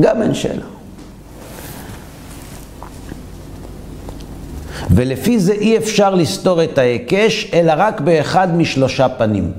גם 0.00 0.22
אין 0.22 0.34
שאלה. 0.34 0.62
ולפי 4.90 5.38
זה 5.38 5.52
אי 5.52 5.76
אפשר 5.76 6.14
לסתור 6.14 6.64
את 6.64 6.78
ההיקש, 6.78 7.50
אלא 7.52 7.72
רק 7.76 8.00
באחד 8.00 8.56
משלושה 8.56 9.08
פנים. 9.08 9.52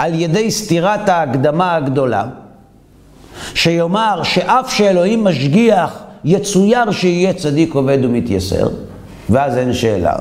על 0.00 0.14
ידי 0.14 0.50
סתירת 0.50 1.08
ההקדמה 1.08 1.74
הגדולה, 1.74 2.24
שיאמר 3.54 4.22
שאף 4.22 4.72
שאלוהים 4.72 5.24
משגיח, 5.24 5.98
יצויר 6.24 6.90
שיהיה 6.90 7.32
צדיק 7.32 7.74
עובד 7.74 7.98
ומתייסר, 8.02 8.68
ואז 9.30 9.56
אין 9.56 9.72
שאלה. 9.72 10.14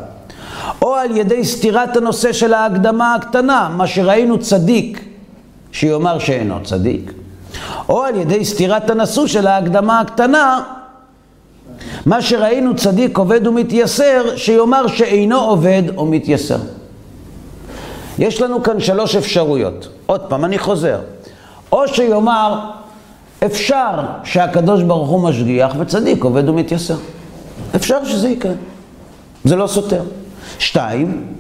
או 0.81 0.95
על 0.95 1.17
ידי 1.17 1.45
סתירת 1.45 1.98
הנושא 1.98 2.33
של 2.33 2.53
ההקדמה 2.53 3.15
הקטנה, 3.15 3.69
מה 3.77 3.88
שראינו 3.88 4.39
צדיק, 4.39 5.05
שיאמר 5.71 6.19
שאינו 6.19 6.63
צדיק. 6.63 7.12
או 7.89 8.03
על 8.03 8.15
ידי 8.15 8.45
סתירת 8.45 8.89
הנשוא 8.89 9.27
של 9.27 9.48
ההקדמה 9.48 10.00
הקטנה, 10.00 10.62
מה 12.05 12.21
שראינו 12.21 12.75
צדיק 12.75 13.17
עובד 13.17 13.48
ומתייסר, 13.48 14.36
שיאמר 14.36 14.88
שאינו 14.88 15.41
עובד 15.41 15.83
או. 15.95 16.78
יש 18.18 18.42
לנו 18.42 18.63
כאן 18.63 18.80
שלוש 18.80 19.16
אפשרויות. 19.16 19.88
עוד 20.06 20.22
פעם, 20.22 20.46
אני 20.46 20.60
חוזר. 20.60 21.00
או 21.72 21.88
שיאמר, 21.88 22.60
אפשר 23.46 24.00
שהקדוש 24.24 24.84
ברוך 24.84 25.10
הוא 25.10 25.24
משגיח 25.30 25.75
וצדיק 25.80 26.24
עובד 26.24 26.50
ומתייסר. 26.50 26.96
אפשר 27.75 28.06
שזה 28.06 28.30
יקרה. 28.30 28.54
זה 29.44 29.56
לא 29.56 29.68
סותר. 29.68 30.04
שתיים, 30.60 31.34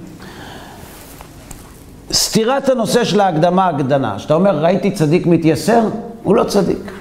סתירת 2.13 2.69
הנושא 2.69 3.03
של 3.03 3.19
ההקדמה 3.19 3.67
הקטנה. 3.67 4.19
שאתה 4.19 4.33
אומר, 4.33 4.63
ראיתי 4.63 4.91
צדיק 4.91 5.25
מתייסר, 5.25 5.81
הוא 6.23 6.35
לא 6.35 6.43
צדיק. 6.43 6.91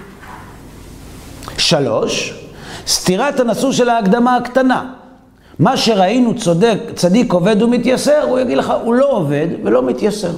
שלוש, 1.58 2.34
סתירת 2.86 3.40
הנשוא 3.40 3.72
של 3.72 3.88
ההקדמה 3.88 4.36
הקטנה. 4.36 4.92
מה 5.58 5.76
שראינו 5.76 6.36
צודק, 6.36 6.78
צדיק 6.94 7.32
עובד 7.32 7.62
ומתייסר, 7.62 8.22
הוא 8.22 8.38
יגיד 8.38 8.58
לך, 8.58 8.72
הוא 8.84 8.94
לא 8.94 9.10
עובד 9.10 9.46
ולא 9.64 9.82
מתייסר. 9.82 10.30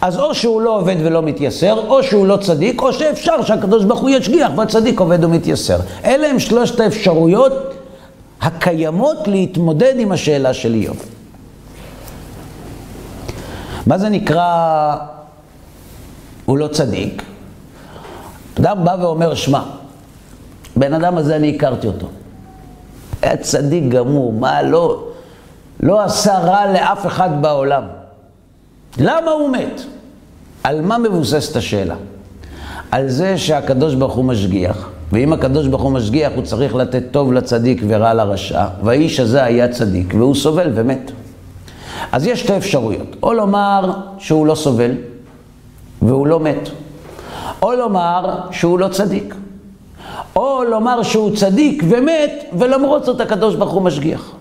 אז 0.00 0.18
או 0.18 0.34
שהוא 0.34 0.62
לא 0.62 0.78
עובד 0.78 0.96
ולא 1.04 1.22
מתייסר, 1.22 1.88
או 1.88 2.02
שהוא 2.02 2.26
לא 2.26 2.36
צדיק, 2.36 2.82
או 2.82 2.92
שאפשר 2.92 3.42
שהקדוש 3.42 3.84
ברוך 3.84 4.00
הוא 4.00 4.10
ישגיח 4.10 4.52
והצדיק 4.56 5.00
עובד 5.00 5.24
ומתייסר. 5.24 5.78
אלה 6.04 6.30
הם 6.30 6.38
שלושת 6.38 6.80
האפשרויות 6.80 7.52
הקיימות 8.40 9.28
להתמודד 9.28 9.94
עם 9.98 10.12
השאלה 10.12 10.54
של 10.54 10.74
איוב. 10.74 10.96
מה 13.86 13.98
זה 13.98 14.08
נקרא 14.08 14.96
הוא 16.44 16.58
לא 16.58 16.66
צדיק? 16.66 17.22
אדם 18.60 18.84
בא 18.84 18.96
ואומר, 19.00 19.34
שמע, 19.34 19.62
בן 20.76 20.94
אדם 20.94 21.18
הזה 21.18 21.36
אני 21.36 21.54
הכרתי 21.54 21.86
אותו. 21.86 22.06
היה 23.22 23.36
צדיק 23.36 23.84
גמור, 23.88 24.32
מה 24.32 24.62
לא, 24.62 25.04
לא 25.80 26.00
עשה 26.00 26.38
רע 26.38 26.72
לאף 26.72 27.06
אחד 27.06 27.30
בעולם. 27.40 27.82
למה 28.98 29.30
הוא 29.30 29.50
מת? 29.50 29.80
על 30.64 30.80
מה 30.80 30.98
מבוססת 30.98 31.56
השאלה? 31.56 31.94
על 32.90 33.08
זה 33.08 33.38
שהקדוש 33.38 33.94
ברוך 33.94 34.14
הוא 34.14 34.24
משגיח, 34.24 34.90
ואם 35.12 35.32
הקדוש 35.32 35.66
ברוך 35.66 35.82
הוא 35.82 35.92
משגיח, 35.92 36.32
הוא 36.36 36.42
צריך 36.42 36.74
לתת 36.74 37.02
טוב 37.10 37.32
לצדיק 37.32 37.82
ורע 37.88 38.14
לרשע, 38.14 38.66
והאיש 38.82 39.20
הזה 39.20 39.44
היה 39.44 39.68
צדיק, 39.68 40.14
והוא 40.18 40.34
סובל 40.34 40.70
ומת. 40.74 41.10
אז 42.12 42.26
יש 42.26 42.40
שתי 42.40 42.56
אפשרויות, 42.56 43.16
או 43.22 43.32
לומר 43.32 43.92
שהוא 44.18 44.46
לא 44.46 44.54
סובל, 44.54 44.90
והוא 46.02 46.26
לא 46.26 46.40
מת, 46.40 46.68
או 47.62 47.72
לומר 47.72 48.40
שהוא 48.50 48.78
לא 48.78 48.88
צדיק. 48.88 49.34
או 50.36 50.64
לומר 50.64 51.02
שהוא 51.02 51.36
צדיק 51.36 51.82
ומת, 51.88 52.44
ולמרות 52.58 53.04
זאת 53.04 53.20
הקדוש 53.20 53.54
ברוך 53.54 53.72
הוא 53.72 53.82
משגיח. 53.82 54.32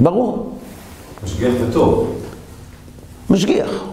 ברור. 0.00 0.58
משגיח 1.24 1.52
וטוב. 1.68 2.16
משגיח. 3.30 3.84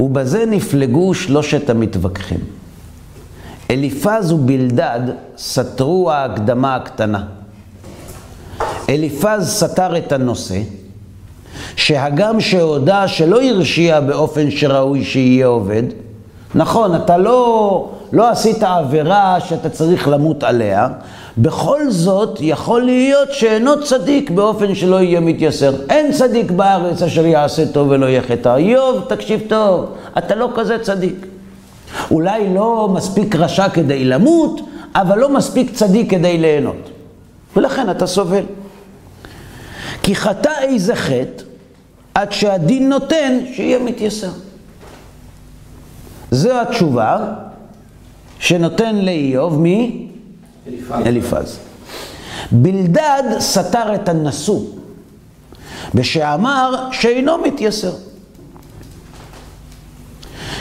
ובזה 0.00 0.46
נפלגו 0.46 1.14
שלושת 1.14 1.70
המתווכחים. 1.70 2.40
אליפז 3.70 4.32
ובלדד 4.32 5.00
סתרו 5.38 6.10
ההקדמה 6.10 6.76
הקטנה. 6.76 7.24
אליפז 8.88 9.48
סתר 9.48 9.98
את 9.98 10.12
הנושא, 10.12 10.60
שהגם 11.76 12.40
שהודה 12.40 13.08
שלא 13.08 13.42
הרשיע 13.42 14.00
באופן 14.00 14.50
שראוי 14.50 15.04
שיהיה 15.04 15.46
עובד, 15.46 15.82
נכון, 16.54 16.94
אתה 16.94 17.16
לא, 17.16 17.88
לא 18.12 18.30
עשית 18.30 18.62
עבירה 18.62 19.40
שאתה 19.40 19.68
צריך 19.68 20.08
למות 20.08 20.44
עליה, 20.44 20.88
בכל 21.38 21.90
זאת 21.90 22.38
יכול 22.40 22.82
להיות 22.82 23.32
שאינו 23.32 23.82
צדיק 23.82 24.30
באופן 24.30 24.74
שלא 24.74 25.00
יהיה 25.00 25.20
מתייסר. 25.20 25.72
אין 25.90 26.12
צדיק 26.12 26.50
בארץ 26.50 27.02
אשר 27.02 27.26
יעשה 27.26 27.66
טוב 27.66 27.88
ולא 27.90 28.06
יהיה 28.06 28.22
חטא. 28.22 28.56
איוב, 28.56 29.04
תקשיב 29.08 29.40
טוב, 29.48 29.86
אתה 30.18 30.34
לא 30.34 30.48
כזה 30.54 30.78
צדיק. 30.78 31.26
אולי 32.10 32.54
לא 32.54 32.88
מספיק 32.92 33.36
רשע 33.36 33.68
כדי 33.68 34.04
למות, 34.04 34.60
אבל 34.94 35.18
לא 35.18 35.28
מספיק 35.28 35.70
צדיק 35.72 36.10
כדי 36.10 36.38
ליהנות. 36.38 36.90
ולכן 37.56 37.90
אתה 37.90 38.06
סובל. 38.06 38.44
כי 40.02 40.16
חטא 40.16 40.52
איזה 40.62 40.96
חטא, 40.96 41.44
עד 42.14 42.32
שהדין 42.32 42.88
נותן 42.88 43.38
שיהיה 43.52 43.78
מתייסר. 43.78 44.30
זו 46.30 46.60
התשובה 46.60 47.34
שנותן 48.38 48.96
לאיוב 48.96 49.58
מי? 49.58 50.08
אליפז. 50.66 51.06
אליפז. 51.06 51.58
בלדד 52.52 53.22
סתר 53.38 53.94
את 53.94 54.08
הנשוא, 54.08 54.60
ושאמר 55.94 56.88
שאינו 56.92 57.38
מתייסר. 57.38 57.92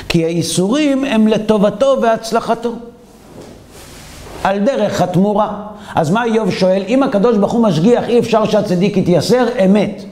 כי 0.09 0.25
האיסורים 0.25 1.05
הם 1.05 1.27
לטובתו 1.27 1.97
והצלחתו. 2.01 2.75
על 4.43 4.59
דרך 4.59 5.01
התמורה. 5.01 5.51
אז 5.95 6.11
מה 6.11 6.23
איוב 6.23 6.51
שואל? 6.51 6.83
אם 6.87 7.03
הקדוש 7.03 7.37
ברוך 7.37 7.51
הוא 7.51 7.63
משגיח, 7.63 8.03
אי 8.07 8.19
אפשר 8.19 8.45
שהצדיק 8.45 8.97
יתייסר? 8.97 9.45
אמת. 9.65 10.03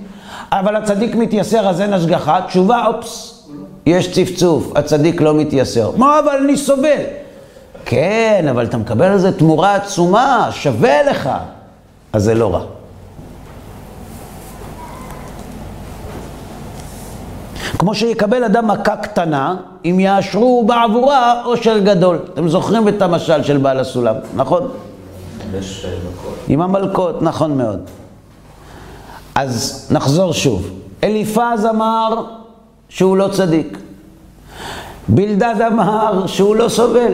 אבל 0.51 0.75
הצדיק 0.75 1.15
מתייסר, 1.15 1.69
אז 1.69 1.81
אין 1.81 1.93
השגחה? 1.93 2.41
תשובה, 2.47 2.85
אופס, 2.85 3.47
יש 3.85 4.11
צפצוף, 4.11 4.71
הצדיק 4.75 5.21
לא 5.21 5.33
מתייסר. 5.33 5.91
מה, 5.97 6.19
אבל 6.19 6.37
אני 6.43 6.57
סובל. 6.57 7.01
כן, 7.85 8.45
אבל 8.49 8.65
אתה 8.65 8.77
מקבל 8.77 9.05
על 9.05 9.17
זה 9.17 9.37
תמורה 9.37 9.75
עצומה, 9.75 10.49
שווה 10.51 11.03
לך. 11.03 11.29
אז 12.13 12.23
זה 12.23 12.33
לא 12.33 12.53
רע. 12.53 12.76
כמו 17.79 17.95
שיקבל 17.95 18.43
אדם 18.43 18.67
מכה 18.67 18.95
קטנה, 18.95 19.55
אם 19.85 19.99
יאשרו 19.99 20.63
בעבורה 20.67 21.41
עושר 21.43 21.77
גדול. 21.77 22.19
אתם 22.33 22.49
זוכרים 22.49 22.87
את 22.87 23.01
המשל 23.01 23.43
של 23.43 23.57
בעל 23.57 23.79
הסולם, 23.79 24.15
נכון? 24.35 24.69
עם 26.47 26.61
המלכות, 26.61 27.21
נכון 27.21 27.57
מאוד. 27.57 27.79
אז 29.35 29.87
נחזור 29.91 30.33
שוב. 30.33 30.69
אליפז 31.03 31.65
אמר 31.69 32.23
שהוא 32.89 33.17
לא 33.17 33.27
צדיק. 33.27 33.77
בלדד 35.07 35.55
אמר 35.67 36.27
שהוא 36.27 36.55
לא 36.55 36.69
סובל. 36.69 37.13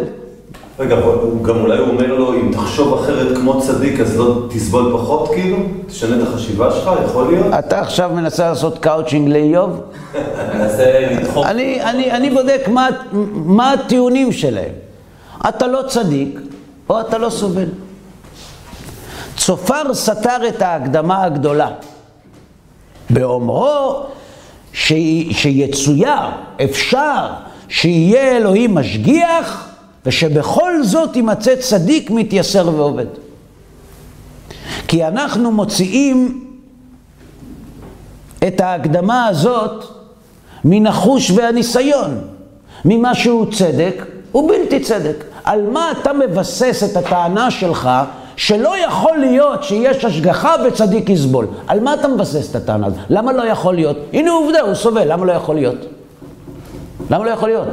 רגע, 0.79 0.95
גם 1.41 1.59
אולי 1.59 1.77
הוא 1.77 1.87
אומר 1.87 2.13
לו, 2.13 2.33
אם 2.33 2.51
תחשוב 2.53 2.99
אחרת 3.03 3.37
כמו 3.37 3.61
צדיק, 3.61 3.99
אז 3.99 4.17
לא 4.17 4.47
תסבול 4.49 4.97
פחות 4.97 5.29
כאילו? 5.33 5.57
תשנה 5.87 6.23
את 6.23 6.27
החשיבה 6.27 6.71
שלך, 6.71 6.89
יכול 7.05 7.27
להיות? 7.31 7.45
אתה 7.59 7.81
עכשיו 7.81 8.11
מנסה 8.13 8.49
לעשות 8.49 8.77
קאוצ'ינג 8.77 9.29
לאיוב? 9.29 9.81
אני 10.15 10.57
מנסה 10.59 11.07
לדחוף. 11.11 11.45
אני, 11.45 11.83
אני, 11.83 12.11
אני 12.11 12.29
בודק 12.29 12.67
מה, 12.67 12.87
מה 13.33 13.71
הטיעונים 13.71 14.31
שלהם. 14.31 14.71
אתה 15.49 15.67
לא 15.67 15.81
צדיק, 15.87 16.39
או 16.89 17.01
אתה 17.01 17.17
לא 17.17 17.29
סובל. 17.29 17.67
צופר 19.37 19.93
סתר 19.93 20.47
את 20.47 20.61
ההקדמה 20.61 21.23
הגדולה, 21.23 21.69
באומרו 23.09 24.03
ש, 24.73 24.93
שיצויר, 25.31 26.21
אפשר, 26.63 27.27
שיהיה 27.69 28.37
אלוהים 28.37 28.75
משגיח, 28.75 29.72
ושבכל 30.05 30.83
זאת 30.83 31.15
יימצא 31.15 31.55
צדיק 31.55 32.11
מתייסר 32.11 32.69
ועובד. 32.75 33.05
כי 34.87 35.05
אנחנו 35.05 35.51
מוציאים 35.51 36.47
את 38.47 38.61
ההקדמה 38.61 39.27
הזאת 39.27 39.83
מן 40.65 40.87
החוש 40.87 41.31
והניסיון, 41.31 42.21
ממה 42.85 43.15
שהוא 43.15 43.45
צדק 43.51 44.05
ובלתי 44.35 44.79
צדק. 44.79 45.23
על 45.43 45.69
מה 45.69 45.91
אתה 45.91 46.13
מבסס 46.13 46.83
את 46.91 46.97
הטענה 46.97 47.51
שלך 47.51 47.89
שלא 48.35 48.77
יכול 48.87 49.17
להיות 49.17 49.63
שיש 49.63 50.05
השגחה 50.05 50.55
וצדיק 50.67 51.09
יסבול? 51.09 51.47
על 51.67 51.79
מה 51.79 51.93
אתה 51.93 52.07
מבסס 52.07 52.51
את 52.51 52.55
הטענה 52.55 52.87
הזאת? 52.87 52.99
למה 53.09 53.33
לא 53.33 53.43
יכול 53.43 53.75
להיות? 53.75 53.97
הנה 54.13 54.31
עובדה, 54.31 54.61
הוא 54.61 54.73
סובל, 54.73 55.11
למה 55.11 55.25
לא 55.25 55.31
יכול 55.31 55.55
להיות? 55.55 55.85
למה 57.09 57.25
לא 57.25 57.29
יכול 57.29 57.49
להיות? 57.49 57.67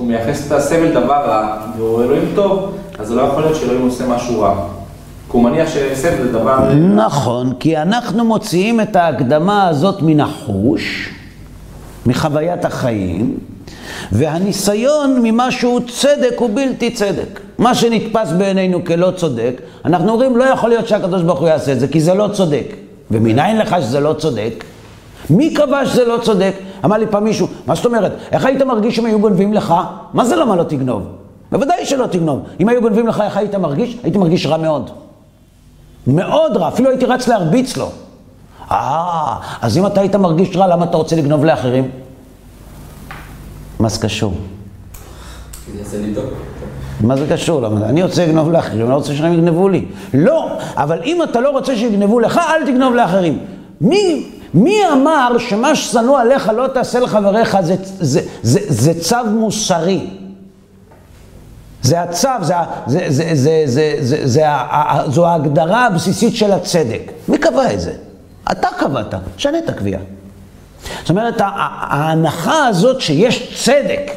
הוא 0.00 0.08
מייחס 0.08 0.46
את 0.46 0.52
הסבל 0.52 0.90
דבר 0.90 1.22
רע, 1.26 1.56
והוא 1.76 2.02
אלוהים 2.02 2.32
טוב, 2.34 2.72
אז 2.98 3.08
זה 3.08 3.14
לא 3.14 3.22
יכול 3.22 3.42
להיות 3.42 3.56
שאלוהים 3.56 3.82
עושה 3.82 4.06
משהו 4.06 4.40
רע. 4.40 4.54
כי 5.30 5.36
הוא 5.36 5.44
מניח 5.44 5.68
שסבל 5.68 6.22
זה 6.22 6.32
דבר... 6.32 6.74
נכון, 6.74 7.52
כי 7.60 7.76
אנחנו 7.76 8.24
מוציאים 8.24 8.80
את 8.80 8.96
ההקדמה 8.96 9.68
הזאת 9.68 10.02
מן 10.02 10.20
החוש, 10.20 11.14
מחוויית 12.06 12.64
החיים, 12.64 13.38
והניסיון 14.12 15.20
ממשהו 15.22 15.80
צדק 15.88 16.40
ובלתי 16.40 16.90
צדק. 16.90 17.40
מה 17.58 17.74
שנתפס 17.74 18.32
בעינינו 18.38 18.84
כלא 18.84 19.10
צודק, 19.16 19.60
אנחנו 19.84 20.12
אומרים 20.12 20.36
לא 20.36 20.44
יכול 20.44 20.68
להיות 20.68 20.88
שהקדוש 20.88 21.22
ברוך 21.22 21.40
הוא 21.40 21.48
יעשה 21.48 21.72
את 21.72 21.80
זה, 21.80 21.88
כי 21.88 22.00
זה 22.00 22.14
לא 22.14 22.28
צודק. 22.32 22.66
ומניין 23.10 23.58
לך 23.58 23.76
שזה 23.80 24.00
לא 24.00 24.12
צודק? 24.12 24.64
מי 25.30 25.54
קבע 25.54 25.86
שזה 25.86 26.04
לא 26.04 26.18
צודק? 26.22 26.52
אמר 26.84 26.96
לי 26.96 27.06
פעם 27.06 27.24
מישהו, 27.24 27.46
מה 27.66 27.74
זאת 27.74 27.86
אומרת? 27.86 28.12
איך 28.32 28.44
היית 28.44 28.62
מרגיש 28.62 28.98
אם 28.98 29.06
היו 29.06 29.20
גונבים 29.20 29.54
לך? 29.54 29.74
מה 30.14 30.24
זה 30.24 30.36
למה 30.36 30.56
לא 30.56 30.62
תגנוב? 30.62 31.06
בוודאי 31.52 31.86
שלא 31.86 32.06
תגנוב. 32.06 32.42
אם 32.60 32.68
היו 32.68 32.80
גונבים 32.80 33.06
לך, 33.06 33.20
איך 33.20 33.36
היית 33.36 33.54
מרגיש? 33.54 33.98
הייתי 34.02 34.18
מרגיש 34.18 34.46
רע 34.46 34.56
מאוד. 34.56 34.90
מאוד 36.06 36.56
רע, 36.56 36.68
אפילו 36.68 36.90
הייתי 36.90 37.06
רץ 37.06 37.28
להרביץ 37.28 37.76
לו. 37.76 37.88
אה, 38.70 39.36
אז 39.62 39.78
אם 39.78 39.86
אתה 39.86 40.00
היית 40.00 40.16
מרגיש 40.16 40.56
רע, 40.56 40.66
למה 40.66 40.84
אתה 40.84 40.96
רוצה 40.96 41.16
לגנוב 41.16 41.44
לאחרים? 41.44 41.90
מה 43.80 43.88
זה 43.88 44.00
קשור? 44.00 44.34
מה 47.00 47.16
זה 47.16 47.26
קשור? 47.30 47.62
למה? 47.62 47.86
אני 47.86 48.02
רוצה 48.02 48.26
לגנוב 48.26 48.50
לאחרים, 48.50 48.80
אני 48.80 48.90
לא 48.90 48.94
רוצה 48.94 49.14
שהם 49.14 49.32
יגנבו 49.32 49.68
לי. 49.68 49.84
לא, 50.14 50.48
אבל 50.76 51.00
אם 51.04 51.22
אתה 51.22 51.40
לא 51.40 51.50
רוצה 51.50 51.76
שיגנבו 51.76 52.20
לך, 52.20 52.40
אל 52.48 52.66
תגנוב 52.66 52.94
לאחרים. 52.94 53.38
מי, 53.80 54.30
מי 54.54 54.76
אמר 54.92 55.36
שמה 55.38 55.76
ששנוא 55.76 56.18
עליך 56.20 56.48
לא 56.56 56.66
תעשה 56.68 57.00
לחבריך 57.00 57.56
זה, 57.60 57.76
זה, 58.00 58.20
זה, 58.42 58.60
זה 58.68 59.00
צו 59.00 59.16
מוסרי? 59.30 60.10
זה 61.82 62.00
הצו, 62.02 62.28
זה, 62.40 62.54
זה, 62.86 63.06
זה, 63.08 63.30
זה, 63.34 63.62
זה, 63.66 63.96
זה, 64.00 64.16
זה, 64.28 64.48
ה- 64.48 65.02
זו 65.08 65.26
ההגדרה 65.26 65.86
הבסיסית 65.86 66.36
של 66.36 66.52
הצדק. 66.52 67.12
מי 67.28 67.38
קבע 67.38 67.72
את 67.72 67.80
זה? 67.80 67.92
אתה 68.52 68.68
קבעת, 68.78 69.14
שנה 69.36 69.58
את 69.58 69.68
הקביעה. 69.68 70.00
זאת 71.00 71.10
אומרת, 71.10 71.34
ההנחה 71.40 72.66
הזאת 72.66 73.00
שיש 73.00 73.64
צדק, 73.64 74.10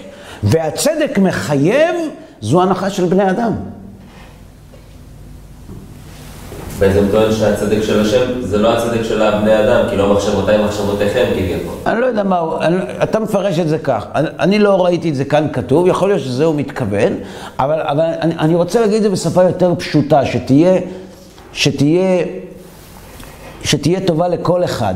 והצדק 0.43 1.17
מחייב, 1.17 1.95
זו 2.41 2.61
הנחה 2.61 2.89
של 2.89 3.05
בני 3.05 3.29
אדם. 3.29 3.53
בעצם 6.79 7.05
טוען 7.11 7.31
שהצדק 7.31 7.81
של 7.81 8.01
השם 8.01 8.41
זה 8.41 8.57
לא 8.57 8.73
הצדק 8.73 9.03
של 9.03 9.21
הבני 9.21 9.59
אדם, 9.59 9.89
כי 9.89 9.97
לא 9.97 10.13
מחשבותיי 10.13 10.65
מחשבותיכם 10.65 11.25
כביכול. 11.33 11.73
אני 11.85 12.01
לא 12.01 12.05
יודע 12.05 12.23
מה 12.23 12.37
הוא, 12.37 12.57
אתה 13.03 13.19
מפרש 13.19 13.59
את 13.59 13.67
זה 13.67 13.77
כך. 13.77 14.05
אני, 14.15 14.27
אני 14.39 14.59
לא 14.59 14.85
ראיתי 14.85 15.09
את 15.09 15.15
זה 15.15 15.25
כאן 15.25 15.47
כתוב, 15.53 15.87
יכול 15.87 16.09
להיות 16.09 16.21
שזה 16.21 16.45
הוא 16.45 16.55
מתכוון, 16.55 17.13
אבל, 17.59 17.81
אבל 17.81 18.05
אני, 18.21 18.35
אני 18.39 18.55
רוצה 18.55 18.81
להגיד 18.81 18.95
את 18.95 19.03
זה 19.03 19.09
בשפה 19.09 19.43
יותר 19.43 19.73
פשוטה, 19.77 20.25
שתהיה, 20.25 20.79
שתהיה, 21.53 22.25
שתהיה 23.63 23.99
טובה 23.99 24.27
לכל 24.27 24.63
אחד. 24.63 24.93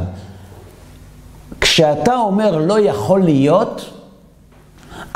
כשאתה 1.61 2.15
אומר 2.15 2.57
לא 2.57 2.79
יכול 2.79 3.23
להיות, 3.23 3.89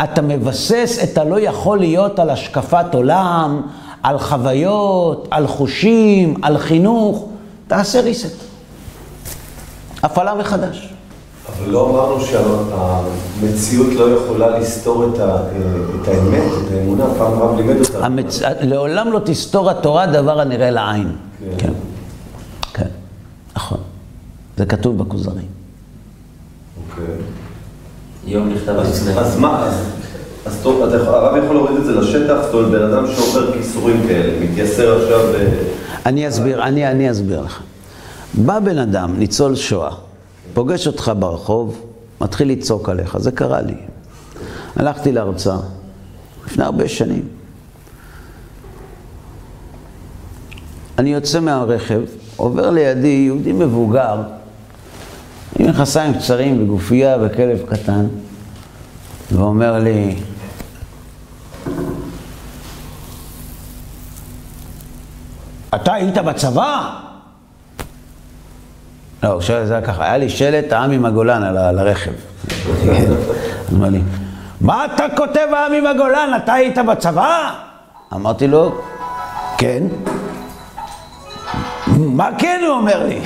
אתה 0.04 0.21
מבסס 0.21 1.00
את 1.04 1.17
הלא 1.17 1.39
יכול 1.39 1.80
להיות 1.80 2.19
על 2.19 2.30
השקפת 2.30 2.86
עולם, 2.93 3.62
על 4.04 4.20
חוויות, 4.20 5.28
על 5.32 5.48
חושים, 5.48 6.34
על 6.42 6.58
חינוך. 6.58 7.28
תעשה 7.68 8.02
reset. 8.02 8.44
הפעלה 10.04 10.36
מחדש. 10.36 10.94
אבל 11.48 11.72
לא 11.72 11.90
אמרנו 11.90 12.26
שהמציאות 12.26 13.94
לא 13.94 14.10
יכולה 14.10 14.60
לסתור 14.60 15.10
את, 15.14 15.20
ה, 15.20 15.38
את 16.02 16.08
האמת, 16.08 16.44
את 16.44 16.72
האמונה, 16.72 17.06
פעם 17.18 17.40
רב 17.40 17.58
לימד 17.58 17.80
אותה. 17.80 18.06
המצ... 18.06 18.42
לעולם 18.62 19.12
לא 19.12 19.20
תסתור 19.26 19.70
התורה 19.70 20.06
דבר 20.06 20.40
הנראה 20.40 20.70
לעין. 20.70 21.16
כן. 21.40 21.56
כן. 21.58 21.74
כן, 22.74 22.88
נכון. 23.56 23.78
זה 24.58 24.66
כתוב 24.66 24.98
בכוזרי. 24.98 25.42
אוקיי. 26.90 27.06
יום 28.26 28.50
נכתב 28.50 28.70
אז. 28.70 29.10
אז 29.18 29.40
מה, 29.40 29.72
אז, 30.45 30.60
טוב, 30.63 30.82
הרב 30.82 31.43
יכול 31.43 31.56
להוריד 31.56 31.77
את 31.77 31.86
זה 31.86 31.91
לשטח, 31.91 32.38
זאת 32.41 32.54
אומרת, 32.54 32.71
בן 32.71 32.84
אדם 32.84 33.08
שעובר 33.08 33.54
כיסורים 33.54 34.01
כאלה, 34.08 34.45
מתייסר 34.45 35.01
עכשיו. 35.01 35.19
אני 36.06 36.27
אסביר, 36.27 36.63
אני, 36.63 36.91
אני 36.91 37.12
אסביר 37.12 37.41
לך. 37.41 37.62
בא 38.34 38.60
בן 38.60 38.77
אדם, 38.77 39.15
ניצול 39.17 39.56
שואה, 39.56 39.91
פוגש 40.54 40.88
אותך 40.88 41.12
ברחוב, 41.19 41.82
מתחיל 42.21 42.51
לצעוק 42.51 42.89
עליך, 42.89 43.17
זה 43.17 43.32
קרה 43.32 43.62
לי. 43.62 43.75
הלכתי 44.75 45.12
להרצאה, 45.12 45.58
לפני 46.45 46.63
הרבה 46.63 46.88
שנים. 46.88 47.27
אני 50.97 51.13
יוצא 51.13 51.39
מהרכב, 51.39 52.01
עובר 52.36 52.69
לידי 52.69 53.08
יהודי 53.08 53.51
מבוגר, 53.54 54.21
עם 55.60 55.69
מכנסיים 55.69 56.13
קצרים 56.13 56.63
וגופייה 56.63 57.17
וכלב 57.21 57.60
קטן, 57.69 58.06
ואומר 59.32 59.80
לי, 59.80 60.15
אתה 65.76 65.94
היית 65.94 66.18
בצבא? 66.18 66.90
לא, 69.24 69.30
הוא 69.30 69.42
שואל, 69.42 69.66
זה 69.66 69.74
היה 69.74 69.82
ככה, 69.82 70.04
היה 70.04 70.18
לי 70.18 70.30
שלט 70.30 70.72
העם 70.72 70.92
עם 70.92 71.06
הגולן 71.06 71.44
על 71.44 71.80
הרכב. 71.80 72.12
אמר 73.74 73.90
לי, 73.90 74.02
מה 74.62 74.86
אתה 74.86 75.06
כותב 75.18 75.48
העם 75.54 75.74
עם 75.74 75.86
הגולן? 75.86 76.30
אתה 76.44 76.54
היית 76.54 76.78
בצבא? 76.78 77.54
אמרתי 78.14 78.48
לו, 78.48 78.82
כן. 79.58 79.84
מה 81.98 82.30
כן? 82.38 82.62
הוא 82.68 82.76
אומר 82.76 83.06
לי. 83.08 83.20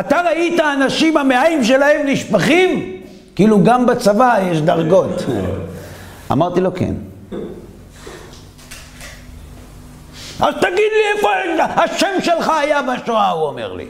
אתה 0.00 0.20
ראית 0.26 0.60
אנשים 0.60 1.16
המעיים 1.16 1.64
שלהם 1.64 2.06
נשפכים? 2.06 2.96
כאילו 3.34 3.64
גם 3.64 3.86
בצבא 3.86 4.36
יש 4.50 4.60
דרגות. 4.60 5.24
אמרתי 6.30 6.60
לו 6.60 6.74
כן. 6.74 6.94
אז 10.40 10.54
תגיד 10.54 10.90
לי 10.92 11.16
איפה 11.16 11.28
השם 11.60 12.20
שלך 12.24 12.48
היה 12.48 12.80
בשואה, 12.82 13.30
הוא 13.30 13.46
אומר 13.46 13.72
לי. 13.72 13.86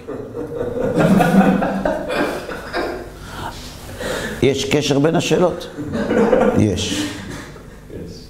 יש 4.42 4.64
קשר 4.64 4.98
בין 4.98 5.16
השאלות? 5.16 5.70
יש. 6.58 7.06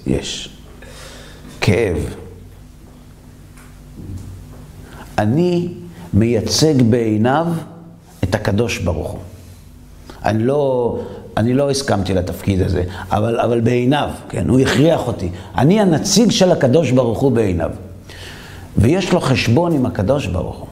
יש. 0.07 0.49
כאב. 1.61 2.15
אני 5.17 5.73
מייצג 6.13 6.81
בעיניו 6.81 7.47
את 8.23 8.35
הקדוש 8.35 8.77
ברוך 8.77 9.11
הוא. 9.11 9.19
אני 10.25 10.43
לא, 10.43 10.99
אני 11.37 11.53
לא 11.53 11.69
הסכמתי 11.69 12.13
לתפקיד 12.13 12.61
הזה, 12.61 12.83
אבל, 13.11 13.39
אבל 13.39 13.59
בעיניו, 13.59 14.09
כן, 14.29 14.49
הוא 14.49 14.59
הכריח 14.59 15.07
אותי. 15.07 15.29
אני 15.57 15.81
הנציג 15.81 16.31
של 16.31 16.51
הקדוש 16.51 16.91
ברוך 16.91 17.19
הוא 17.19 17.31
בעיניו. 17.31 17.69
ויש 18.77 19.13
לו 19.13 19.21
חשבון 19.21 19.73
עם 19.73 19.85
הקדוש 19.85 20.27
ברוך 20.27 20.57
הוא. 20.57 20.67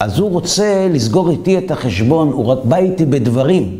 אז 0.00 0.18
הוא 0.18 0.30
רוצה 0.30 0.88
לסגור 0.90 1.30
איתי 1.30 1.58
את 1.58 1.70
החשבון, 1.70 2.32
הוא 2.32 2.46
רק 2.46 2.58
בא 2.64 2.76
איתי 2.76 3.04
בדברים. 3.04 3.78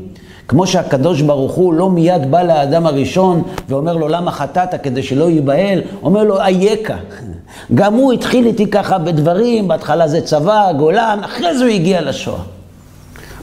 כמו 0.48 0.66
שהקדוש 0.66 1.22
ברוך 1.22 1.52
הוא 1.52 1.74
לא 1.74 1.90
מיד 1.90 2.30
בא 2.30 2.42
לאדם 2.42 2.86
הראשון 2.86 3.42
ואומר 3.68 3.96
לו 3.96 4.08
למה 4.08 4.30
חטאת 4.30 4.82
כדי 4.82 5.02
שלא 5.02 5.30
ייבהל, 5.30 5.80
אומר 6.02 6.24
לו 6.24 6.40
אייכה. 6.40 6.96
גם 7.74 7.94
הוא 7.94 8.12
התחיל 8.12 8.46
איתי 8.46 8.70
ככה 8.70 8.98
בדברים, 8.98 9.68
בהתחלה 9.68 10.08
זה 10.08 10.20
צבא, 10.20 10.72
גולן, 10.72 11.18
אחרי 11.24 11.58
זה 11.58 11.64
הוא 11.64 11.72
הגיע 11.72 12.00
לשואה. 12.00 12.55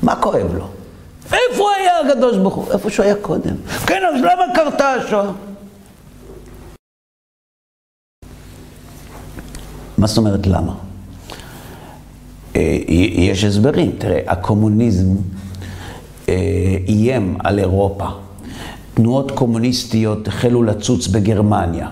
מה 0.03 0.15
כואב 0.15 0.55
לו? 0.55 0.67
איפה 1.25 1.63
היה 1.79 1.99
הקדוש 1.99 2.37
ברוך 2.37 2.53
הוא? 2.53 2.71
איפה 2.71 2.89
שהוא 2.89 3.05
היה 3.05 3.15
קודם. 3.15 3.55
כן, 3.87 4.01
אז 4.13 4.21
למה 4.21 4.43
קרתה 4.55 4.89
השואה? 4.93 5.31
מה 9.97 10.07
זאת 10.07 10.17
אומרת 10.17 10.47
למה? 10.47 10.73
אה, 12.55 12.77
יש 12.87 13.43
הסברים. 13.43 13.91
תראה, 13.97 14.19
הקומוניזם 14.27 15.15
אה, 16.29 16.35
איים 16.87 17.37
על 17.43 17.59
אירופה. 17.59 18.07
תנועות 18.93 19.31
קומוניסטיות 19.31 20.27
החלו 20.27 20.63
לצוץ 20.63 21.07
בגרמניה. 21.07 21.89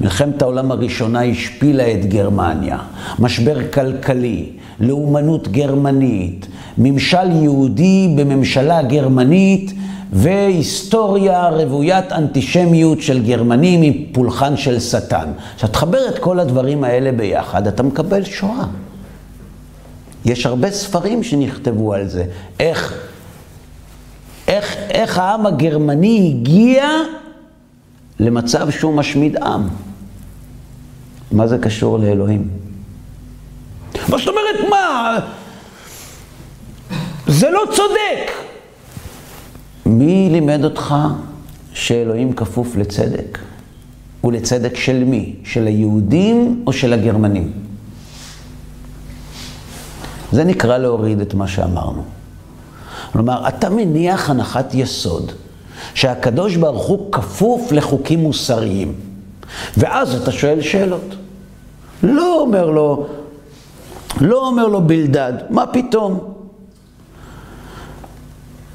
מלחמת 0.00 0.42
העולם 0.42 0.70
הראשונה 0.70 1.24
השפילה 1.24 1.92
את 1.92 2.06
גרמניה. 2.06 2.78
משבר 3.18 3.72
כלכלי, 3.72 4.50
לאומנות 4.80 5.48
גרמנית, 5.48 6.46
ממשל 6.78 7.30
יהודי 7.30 8.14
בממשלה 8.16 8.82
גרמנית 8.82 9.72
והיסטוריה 10.12 11.48
רוויית 11.48 12.12
אנטישמיות 12.12 13.02
של 13.02 13.22
גרמנים 13.22 13.80
מפולחן 13.80 14.56
של 14.56 14.80
שטן. 14.80 15.32
עכשיו 15.54 15.68
תחבר 15.68 16.08
את 16.08 16.18
כל 16.18 16.40
הדברים 16.40 16.84
האלה 16.84 17.12
ביחד, 17.12 17.66
אתה 17.66 17.82
מקבל 17.82 18.24
שואה. 18.24 18.64
יש 20.24 20.46
הרבה 20.46 20.70
ספרים 20.70 21.22
שנכתבו 21.22 21.94
על 21.94 22.08
זה. 22.08 22.24
איך, 22.60 22.94
איך, 24.48 24.76
איך 24.90 25.18
העם 25.18 25.46
הגרמני 25.46 26.34
הגיע 26.34 26.88
למצב 28.20 28.70
שהוא 28.70 28.94
משמיד 28.94 29.36
עם. 29.36 29.68
מה 31.32 31.46
זה 31.46 31.58
קשור 31.58 31.98
לאלוהים? 31.98 32.48
מה 34.08 34.18
זאת 34.18 34.28
אומרת, 34.28 34.70
מה? 34.70 35.18
זה 37.26 37.50
לא 37.50 37.62
צודק. 37.72 38.32
מי 39.86 40.28
לימד 40.32 40.64
אותך 40.64 40.94
שאלוהים 41.72 42.32
כפוף 42.32 42.76
לצדק? 42.76 43.38
ולצדק 44.24 44.76
של 44.76 45.04
מי? 45.04 45.36
של 45.44 45.66
היהודים 45.66 46.64
או 46.66 46.72
של 46.72 46.92
הגרמנים? 46.92 47.52
זה 50.32 50.44
נקרא 50.44 50.78
להוריד 50.78 51.20
את 51.20 51.34
מה 51.34 51.48
שאמרנו. 51.48 52.02
כלומר, 53.12 53.48
אתה 53.48 53.70
מניח 53.70 54.30
הנחת 54.30 54.74
יסוד 54.74 55.32
שהקדוש 55.94 56.56
ברוך 56.56 56.86
הוא 56.86 57.12
כפוף 57.12 57.72
לחוקים 57.72 58.20
מוסריים. 58.20 58.94
ואז 59.76 60.14
אתה 60.14 60.32
שואל 60.32 60.60
שאלות. 60.60 61.14
לא 62.02 62.40
אומר 62.40 62.70
לו, 62.70 63.06
לא 64.20 64.48
אומר 64.48 64.66
לו 64.66 64.80
בלדד, 64.80 65.32
מה 65.50 65.66
פתאום? 65.66 66.31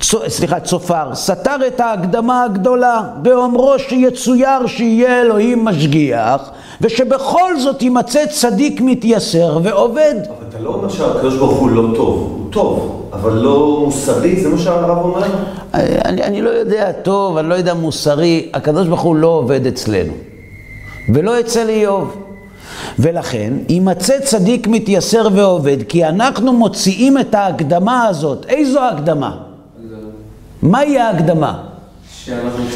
סליחה, 0.01 0.59
צופר, 0.59 1.15
סתר 1.15 1.55
את 1.67 1.79
ההקדמה 1.79 2.43
הגדולה 2.43 3.01
באומרו 3.21 3.79
שיצויר 3.79 4.67
שיהיה 4.67 5.21
אלוהים 5.21 5.65
משגיח 5.65 6.49
ושבכל 6.81 7.59
זאת 7.59 7.81
יימצא 7.81 8.25
צדיק 8.25 8.81
מתייסר 8.81 9.59
ועובד. 9.63 10.15
אבל 10.27 10.47
אתה 10.49 10.59
לא 10.59 10.69
אומר 10.69 10.89
שהקדוש 10.89 11.35
ברוך 11.35 11.59
הוא 11.59 11.69
לא 11.69 11.95
טוב, 11.95 12.37
הוא 12.37 12.51
טוב, 12.51 13.09
אבל 13.13 13.33
לא 13.33 13.81
מוסרי, 13.85 14.41
זה 14.41 14.49
מה 14.49 14.57
שהרב 14.57 14.97
אומר? 14.97 15.23
אני, 15.73 16.23
אני 16.23 16.41
לא 16.41 16.49
יודע 16.49 16.91
טוב, 16.91 17.37
אני 17.37 17.49
לא 17.49 17.55
יודע 17.55 17.73
מוסרי, 17.73 18.49
הקדוש 18.53 18.87
ברוך 18.87 19.01
הוא 19.01 19.15
לא 19.15 19.27
עובד 19.27 19.67
אצלנו. 19.67 20.13
ולא 21.13 21.39
אצל 21.39 21.69
איוב. 21.69 22.15
ולכן, 22.99 23.53
יימצא 23.69 24.19
צדיק 24.19 24.67
מתייסר 24.67 25.27
ועובד, 25.33 25.77
כי 25.89 26.05
אנחנו 26.05 26.53
מוציאים 26.53 27.17
את 27.17 27.35
ההקדמה 27.35 28.07
הזאת. 28.07 28.45
איזו 28.49 28.79
הקדמה? 28.79 29.46
מהי 30.61 30.99
ההקדמה? 30.99 31.63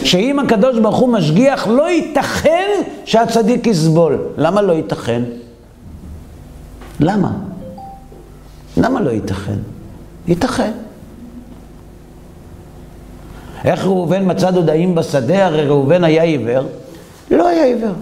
שאם 0.04 0.40
הקדוש 0.40 0.80
ברוך 0.80 0.98
הוא 0.98 1.10
משגיח, 1.10 1.68
לא 1.68 1.90
ייתכן 1.90 2.70
שהצדיק 3.06 3.68
יסבול. 3.68 4.18
למה 4.38 4.62
לא 4.62 4.74
ייתכן? 4.74 5.24
למה? 7.00 7.32
למה 8.78 9.02
לא 9.02 9.10
ייתכן? 9.10 9.58
ייתכן. 10.28 10.72
איך 13.66 13.86
ראובן 13.86 14.32
מצא 14.32 14.52
דודאים 14.52 14.96
בשדה? 14.96 15.46
הרי 15.46 15.66
ראובן 15.68 16.04
היה 16.04 16.24
עיוור. 16.24 16.64
לא 17.32 17.48
היה 17.48 17.64
עיוור. 17.64 17.94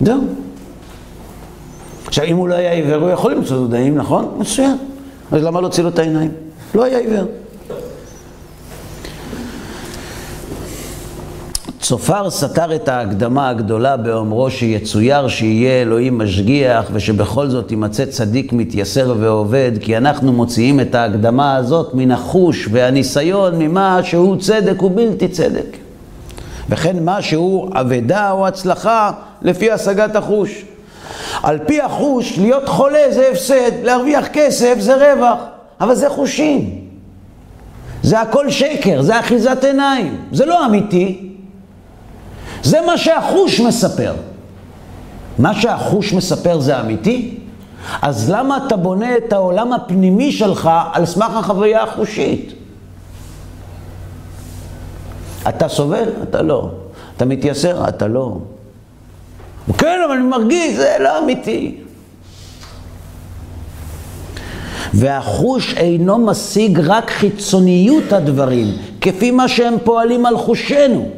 זהו. 0.00 0.20
עכשיו, 2.06 2.24
אם 2.24 2.36
הוא 2.36 2.48
לא 2.48 2.54
היה 2.54 2.72
עיוור, 2.72 3.02
הוא 3.02 3.10
יכול 3.10 3.32
למצוא 3.32 3.56
דודאים, 3.56 3.98
נכון? 3.98 4.34
מצוין. 4.38 4.76
אז 5.32 5.42
למה 5.42 5.60
להוציא 5.60 5.82
לו 5.82 5.88
את 5.88 5.98
העיניים? 5.98 6.30
לא 6.74 6.84
היה 6.84 6.98
עיוור. 6.98 7.24
צופר 11.88 12.30
סתר 12.30 12.74
את 12.74 12.88
ההקדמה 12.88 13.48
הגדולה 13.48 13.96
באומרו 13.96 14.50
שיצויר 14.50 15.28
שיהיה 15.28 15.82
אלוהים 15.82 16.18
משגיח 16.18 16.84
ושבכל 16.92 17.48
זאת 17.48 17.70
יימצא 17.70 18.04
צדיק 18.04 18.52
מתייסר 18.52 19.14
ועובד, 19.20 19.72
כי 19.80 19.96
אנחנו 19.96 20.32
מוציאים 20.32 20.80
את 20.80 20.94
ההקדמה 20.94 21.56
הזאת 21.56 21.94
מן 21.94 22.10
החוש 22.10 22.68
והניסיון 22.70 23.58
ממה 23.58 24.00
שהוא 24.02 24.36
צדק 24.36 24.82
ובלתי 24.82 25.28
צדק. 25.28 25.76
וכן 26.68 27.04
מה 27.04 27.22
שהוא 27.22 27.70
אבדה 27.72 28.30
או 28.30 28.46
הצלחה 28.46 29.10
לפי 29.42 29.70
השגת 29.70 30.16
החוש. 30.16 30.64
על 31.42 31.58
פי 31.66 31.80
החוש, 31.80 32.38
להיות 32.38 32.68
חולה 32.68 33.04
זה 33.10 33.28
הפסד, 33.32 33.70
להרוויח 33.82 34.26
כסף 34.32 34.74
זה 34.78 35.14
רווח, 35.14 35.38
אבל 35.80 35.94
זה 35.94 36.08
חושים. 36.08 36.70
זה 38.02 38.20
הכל 38.20 38.50
שקר, 38.50 39.02
זה 39.02 39.20
אחיזת 39.20 39.64
עיניים, 39.64 40.16
זה 40.32 40.46
לא 40.46 40.66
אמיתי. 40.66 41.35
זה 42.66 42.80
מה 42.86 42.98
שהחוש 42.98 43.60
מספר. 43.60 44.14
מה 45.38 45.54
שהחוש 45.54 46.12
מספר 46.12 46.60
זה 46.60 46.80
אמיתי? 46.80 47.38
אז 48.02 48.30
למה 48.30 48.66
אתה 48.66 48.76
בונה 48.76 49.16
את 49.16 49.32
העולם 49.32 49.72
הפנימי 49.72 50.32
שלך 50.32 50.70
על 50.92 51.06
סמך 51.06 51.36
החוויה 51.36 51.82
החושית? 51.82 52.52
אתה 55.48 55.68
סובל? 55.68 56.08
אתה 56.22 56.42
לא. 56.42 56.70
אתה 57.16 57.24
מתייסר? 57.24 57.88
אתה 57.88 58.06
לא. 58.06 58.36
כן, 59.78 59.98
אבל 60.06 60.14
אני 60.14 60.26
מרגיש, 60.26 60.76
זה 60.76 60.96
לא 61.00 61.18
אמיתי. 61.18 61.76
והחוש 64.94 65.74
אינו 65.74 66.18
משיג 66.18 66.80
רק 66.80 67.10
חיצוניות 67.10 68.12
הדברים, 68.12 68.66
כפי 69.00 69.30
מה 69.30 69.48
שהם 69.48 69.74
פועלים 69.84 70.26
על 70.26 70.36
חושנו. 70.36 71.15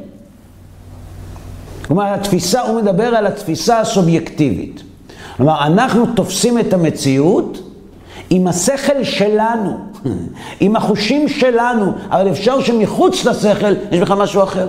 כלומר, 1.89 2.15
התפיסה, 2.15 2.61
הוא 2.61 2.81
מדבר 2.83 3.05
על 3.05 3.27
התפיסה 3.27 3.81
הסובייקטיבית. 3.81 4.83
כלומר, 5.37 5.67
אנחנו 5.67 6.07
תופסים 6.07 6.59
את 6.59 6.73
המציאות 6.73 7.59
עם 8.31 8.47
השכל 8.47 9.05
שלנו, 9.05 9.79
עם 10.61 10.77
החושים 10.77 11.29
שלנו, 11.29 11.93
אבל 12.11 12.31
אפשר 12.31 12.61
שמחוץ 12.61 13.25
לשכל 13.25 13.75
יש 13.91 14.01
בכלל 14.01 14.19
משהו 14.19 14.43
אחר. 14.43 14.69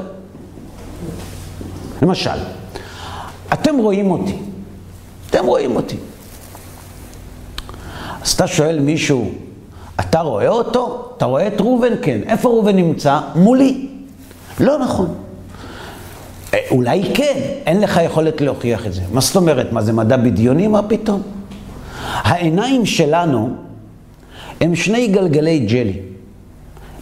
למשל, 2.02 2.40
אתם 3.54 3.78
רואים 3.78 4.12
אותי, 4.12 4.36
אתם 5.30 5.46
רואים 5.46 5.76
אותי. 5.76 5.98
אז 8.24 8.32
אתה 8.32 8.48
שואל 8.48 8.80
מישהו, 8.80 9.32
אתה 10.00 10.20
רואה 10.20 10.48
אותו? 10.48 11.12
אתה 11.18 11.26
רואה 11.26 11.48
את 11.48 11.62
ראובן? 11.62 11.94
כן. 12.02 12.20
איפה 12.28 12.50
ראובן 12.50 12.76
נמצא? 12.76 13.20
מולי. 13.36 13.88
לא 14.60 14.80
נכון. 14.80 15.29
אה, 16.54 16.60
אולי 16.72 17.04
כן, 17.14 17.40
אין 17.66 17.82
לך 17.82 18.00
יכולת 18.06 18.42
להוכיח 18.42 18.86
את 18.86 18.94
זה. 18.94 19.02
מה 19.12 19.22
זאת 19.22 19.36
אומרת? 19.36 19.72
מה 19.72 19.82
זה 19.82 19.94
מדע 19.94 20.18
בדיוני? 20.18 20.68
מה 20.68 20.82
פתאום? 20.84 21.22
העיניים 22.14 22.86
שלנו 22.86 23.50
הם 24.62 24.76
שני 24.76 25.08
גלגלי 25.08 25.60
ג'לי. 25.60 26.00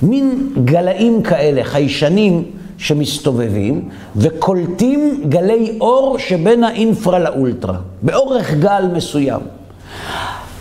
מין 0.01 0.49
גלאים 0.65 1.21
כאלה, 1.21 1.63
חיישנים 1.63 2.43
שמסתובבים 2.77 3.89
וקולטים 4.15 5.23
גלי 5.29 5.77
אור 5.81 6.17
שבין 6.19 6.63
האינפרה 6.63 7.19
לאולטרה, 7.19 7.77
באורך 8.01 8.53
גל 8.53 8.83
מסוים. 8.93 9.41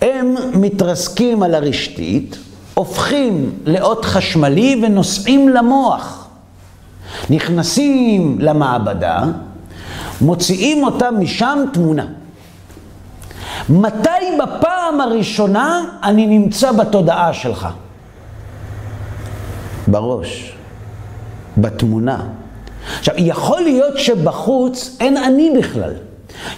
הם 0.03 0.35
מתרסקים 0.55 1.43
על 1.43 1.55
הרשתית, 1.55 2.39
הופכים 2.75 3.53
לאות 3.67 4.05
חשמלי 4.05 4.81
ונוסעים 4.83 5.49
למוח. 5.49 6.26
נכנסים 7.31 8.37
למעבדה, 8.41 9.23
מוציאים 10.21 10.85
אותם 10.85 11.15
משם 11.19 11.59
תמונה. 11.73 12.07
מתי 13.69 14.39
בפעם 14.39 15.01
הראשונה 15.01 15.85
אני 16.03 16.27
נמצא 16.27 16.73
בתודעה 16.73 17.33
שלך? 17.33 17.69
בראש, 19.87 20.53
בתמונה. 21.59 22.21
עכשיו, 22.99 23.15
יכול 23.19 23.61
להיות 23.61 23.99
שבחוץ 23.99 24.97
אין 25.01 25.17
אני 25.17 25.51
בכלל. 25.59 25.93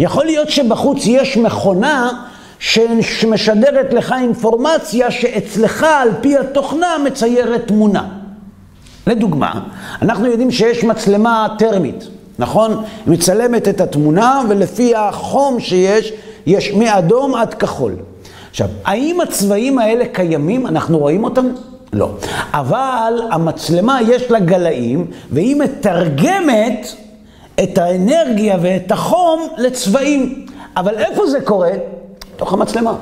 יכול 0.00 0.24
להיות 0.24 0.50
שבחוץ 0.50 1.06
יש 1.06 1.36
מכונה 1.36 2.10
שמשדרת 2.58 3.92
לך 3.92 4.14
אינפורמציה 4.18 5.10
שאצלך 5.10 5.82
על 5.82 6.08
פי 6.20 6.38
התוכנה 6.38 6.96
מציירת 7.04 7.66
תמונה. 7.66 8.17
לדוגמה, 9.08 9.60
אנחנו 10.02 10.26
יודעים 10.26 10.50
שיש 10.50 10.84
מצלמה 10.84 11.48
טרמית, 11.58 12.08
נכון? 12.38 12.72
היא 12.72 13.12
מצלמת 13.12 13.68
את 13.68 13.80
התמונה 13.80 14.42
ולפי 14.48 14.96
החום 14.96 15.60
שיש, 15.60 16.12
יש 16.46 16.72
מאדום 16.72 17.34
עד 17.34 17.54
כחול. 17.54 17.92
עכשיו, 18.50 18.68
האם 18.84 19.20
הצבעים 19.20 19.78
האלה 19.78 20.04
קיימים? 20.12 20.66
אנחנו 20.66 20.98
רואים 20.98 21.24
אותם? 21.24 21.46
לא. 21.92 22.10
אבל 22.52 23.12
המצלמה 23.30 23.98
יש 24.02 24.30
לה 24.30 24.40
גלאים 24.40 25.06
והיא 25.30 25.56
מתרגמת 25.56 26.88
את 27.62 27.78
האנרגיה 27.78 28.56
ואת 28.62 28.92
החום 28.92 29.48
לצבעים. 29.56 30.46
אבל 30.76 30.94
איפה 30.94 31.26
זה 31.26 31.40
קורה? 31.40 31.70
תוך 32.36 32.52
המצלמה. 32.52 32.94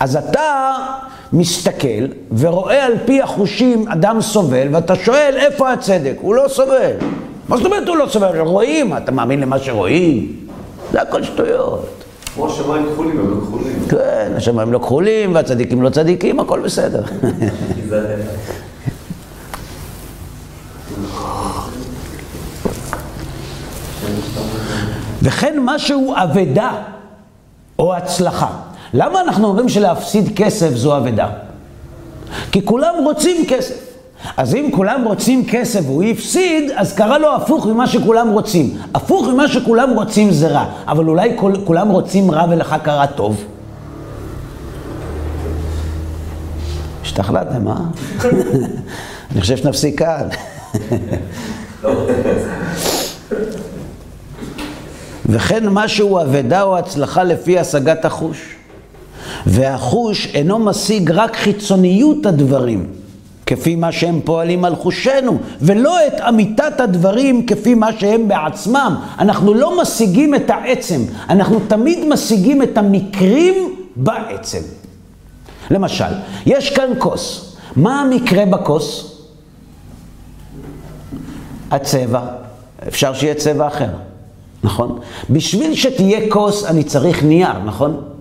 אז 0.00 0.16
אתה 0.16 0.74
מסתכל 1.32 2.06
ורואה 2.38 2.86
על 2.86 2.92
פי 3.04 3.22
החושים 3.22 3.88
אדם 3.88 4.20
סובל, 4.20 4.68
ואתה 4.72 4.96
שואל 4.96 5.34
איפה 5.36 5.72
הצדק? 5.72 6.14
הוא 6.20 6.34
לא 6.34 6.44
סובל. 6.48 6.92
מה 7.48 7.56
זאת 7.56 7.66
אומרת 7.66 7.88
הוא 7.88 7.96
לא 7.96 8.06
סובל? 8.08 8.40
רואים, 8.40 8.96
אתה 8.96 9.12
מאמין 9.12 9.40
למה 9.40 9.58
שרואים? 9.58 10.36
זה 10.92 11.02
הכל 11.02 11.22
שטויות. 11.22 12.04
כמו 12.34 12.46
השמיים 12.46 12.86
כחולים, 12.92 13.20
הם 13.20 13.30
לא 13.30 13.36
כחולים. 13.40 13.78
כן, 13.88 14.32
השמיים 14.36 14.72
לא 14.72 14.78
כחולים 14.78 15.34
והצדיקים 15.34 15.82
לא 15.82 15.90
צדיקים, 15.90 16.40
הכל 16.40 16.60
בסדר. 16.60 17.02
וכן 25.22 25.56
משהו 25.64 26.14
אבדה 26.16 26.72
או 27.78 27.94
הצלחה. 27.94 28.65
למה 28.94 29.20
אנחנו 29.20 29.48
אומרים 29.48 29.68
שלהפסיד 29.68 30.36
כסף 30.36 30.70
זו 30.74 30.96
אבדה? 30.96 31.28
כי 32.52 32.64
כולם 32.64 32.94
רוצים 33.04 33.44
כסף. 33.48 33.86
אז 34.36 34.54
אם 34.54 34.70
כולם 34.72 35.04
רוצים 35.04 35.46
כסף 35.48 35.80
והוא 35.84 36.02
הפסיד, 36.02 36.70
אז 36.76 36.92
קרה 36.92 37.18
לו 37.18 37.34
הפוך 37.34 37.66
ממה 37.66 37.86
שכולם 37.86 38.28
רוצים. 38.28 38.76
הפוך 38.94 39.28
ממה 39.28 39.48
שכולם 39.48 39.90
רוצים 39.90 40.30
זה 40.30 40.48
רע, 40.48 40.64
אבל 40.88 41.08
אולי 41.08 41.32
כל, 41.36 41.52
כולם 41.64 41.88
רוצים 41.88 42.30
רע 42.30 42.44
ולך 42.50 42.76
קרה 42.82 43.06
טוב. 43.06 43.44
השתכללתם, 47.02 47.68
אה? 47.68 47.74
אני 49.32 49.40
חושב 49.40 49.56
שנפסיק 49.56 49.98
כאן. 49.98 50.28
וכן 55.28 55.68
משהו 55.68 56.20
אבדה 56.20 56.62
או 56.62 56.78
הצלחה 56.78 57.22
לפי 57.22 57.58
השגת 57.58 58.04
החוש. 58.04 58.55
והחוש 59.46 60.26
אינו 60.34 60.58
משיג 60.58 61.10
רק 61.10 61.36
חיצוניות 61.36 62.26
הדברים, 62.26 62.86
כפי 63.46 63.76
מה 63.76 63.92
שהם 63.92 64.20
פועלים 64.24 64.64
על 64.64 64.76
חושנו, 64.76 65.38
ולא 65.60 66.06
את 66.06 66.20
אמיתת 66.28 66.80
הדברים 66.80 67.46
כפי 67.46 67.74
מה 67.74 67.88
שהם 67.98 68.28
בעצמם. 68.28 68.96
אנחנו 69.18 69.54
לא 69.54 69.82
משיגים 69.82 70.34
את 70.34 70.50
העצם, 70.50 71.00
אנחנו 71.28 71.60
תמיד 71.68 71.98
משיגים 72.08 72.62
את 72.62 72.78
המקרים 72.78 73.54
בעצם. 73.96 74.60
למשל, 75.70 76.12
יש 76.46 76.70
כאן 76.70 76.88
כוס. 76.98 77.56
מה 77.76 78.00
המקרה 78.00 78.46
בכוס? 78.46 79.16
הצבע. 81.70 82.20
אפשר 82.88 83.14
שיהיה 83.14 83.34
צבע 83.34 83.66
אחר. 83.66 83.88
נכון? 84.64 84.98
בשביל 85.30 85.74
שתהיה 85.74 86.20
כוס 86.30 86.64
אני 86.64 86.84
צריך 86.84 87.24
נייר, 87.24 87.58
נכון? 87.64 88.15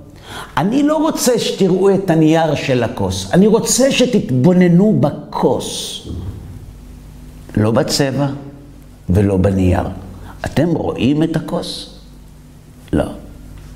אני 0.58 0.84
לא 0.84 0.98
רוצה 0.98 1.39
שתראו 1.39 1.93
את 1.95 2.10
הנייר 2.10 2.56
של 2.56 2.84
הכוס, 2.84 3.32
אני 3.34 3.48
רוצה 3.48 3.91
שתתבוננו 3.91 5.00
בכוס. 5.00 6.02
לא 7.58 7.71
בצבע 7.71 8.28
ולא 9.10 9.38
בנייר. 9.38 9.84
אתם 10.45 10.67
רואים 10.69 11.24
את 11.24 11.36
הכוס? 11.36 11.95
לא. 12.93 13.06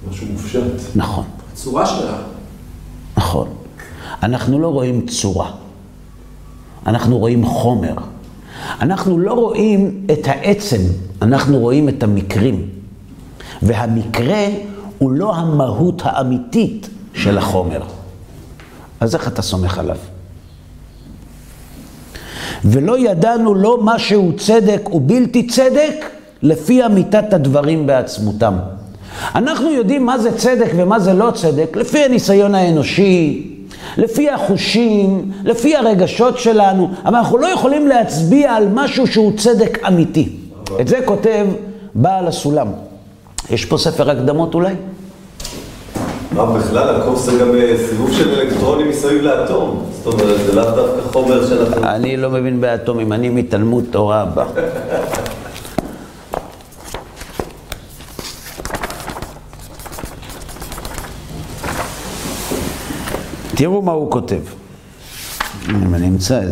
משהו 0.09 0.27
מופשט. 0.27 0.61
נכון. 0.95 1.25
הצורה 1.53 1.85
שלה. 1.85 2.17
נכון. 3.17 3.47
אנחנו 4.23 4.59
לא 4.59 4.67
רואים 4.67 5.05
צורה, 5.07 5.51
אנחנו 6.87 7.17
רואים 7.17 7.45
חומר. 7.45 7.95
אנחנו 8.81 9.19
לא 9.19 9.33
רואים 9.33 10.05
את 10.11 10.27
העצם, 10.27 10.81
אנחנו 11.21 11.59
רואים 11.59 11.89
את 11.89 12.03
המקרים. 12.03 12.69
והמקרה 13.61 14.47
הוא 14.99 15.11
לא 15.11 15.35
המהות 15.35 16.01
האמיתית 16.05 16.89
של 17.13 17.37
החומר. 17.37 17.81
אז 18.99 19.15
איך 19.15 19.27
אתה 19.27 19.41
סומך 19.41 19.77
עליו? 19.77 19.97
ולא 22.65 22.99
ידענו 22.99 23.55
לא 23.55 23.83
מה 23.83 23.99
שהוא 23.99 24.33
צדק 24.37 24.89
ובלתי 24.93 25.47
צדק, 25.47 26.05
לפי 26.41 26.85
אמיתת 26.85 27.33
הדברים 27.33 27.87
בעצמותם. 27.87 28.53
אנחנו 29.35 29.71
יודעים 29.71 30.05
מה 30.05 30.17
זה 30.17 30.37
צדק 30.37 30.71
ומה 30.75 30.99
זה 30.99 31.13
לא 31.13 31.31
צדק, 31.31 31.75
לפי 31.75 32.03
הניסיון 32.03 32.55
האנושי, 32.55 33.47
לפי 33.97 34.29
החושים, 34.29 35.31
לפי 35.43 35.75
הרגשות 35.75 36.39
שלנו, 36.39 36.89
אבל 37.05 37.15
אנחנו 37.15 37.37
לא 37.37 37.47
יכולים 37.47 37.87
להצביע 37.87 38.53
על 38.53 38.67
משהו 38.73 39.07
שהוא 39.07 39.37
צדק 39.37 39.79
אמיתי. 39.87 40.29
את 40.81 40.87
זה 40.87 40.99
כותב 41.05 41.47
בעל 41.95 42.27
הסולם. 42.27 42.67
יש 43.51 43.65
פה 43.65 43.77
ספר 43.77 44.09
הקדמות 44.09 44.53
אולי? 44.55 44.73
מה 46.31 46.45
בכלל, 46.45 46.95
הקוף 46.95 47.19
זה 47.19 47.31
גם 47.39 47.55
אה, 47.55 47.75
סיבוב 47.89 48.11
של 48.13 48.29
אלקטרונים 48.39 48.89
מסביב 48.89 49.21
לאטום. 49.21 49.85
זאת 50.03 50.13
אומרת, 50.13 50.39
זה 50.45 50.55
לאו 50.55 50.71
דווקא 50.75 51.11
חומר 51.11 51.47
שאנחנו... 51.47 51.83
אני 51.83 52.17
לא 52.17 52.29
מבין 52.29 52.61
באטומים, 52.61 53.13
אני 53.13 53.29
מתלמוד 53.29 53.85
תורה 53.91 54.21
הבא. 54.21 54.45
תראו 63.55 63.81
מה 63.81 63.91
הוא 63.91 64.11
כותב. 64.11 64.41
אם 65.69 65.95
אני 65.95 66.07
אמצא 66.07 66.41
את 66.43 66.47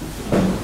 זה. 0.00 0.60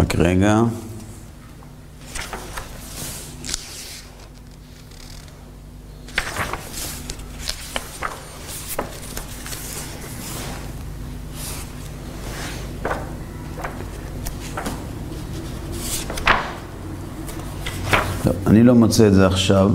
רק 0.00 0.16
רגע. 0.32 0.62
אני 18.46 18.62
לא 18.62 18.74
מוצא 18.74 19.06
את 19.06 19.14
זה 19.14 19.26
עכשיו, 19.26 19.70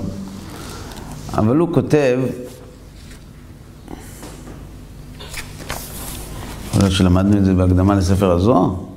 אבל 1.34 1.56
הוא 1.56 1.74
כותב, 1.74 2.18
יכול 6.68 6.80
להיות 6.80 6.92
שלמדנו 6.92 7.36
את 7.36 7.44
זה 7.44 7.54
בהקדמה 7.54 7.94
לספר 7.94 8.30
הזוהר. 8.30 8.87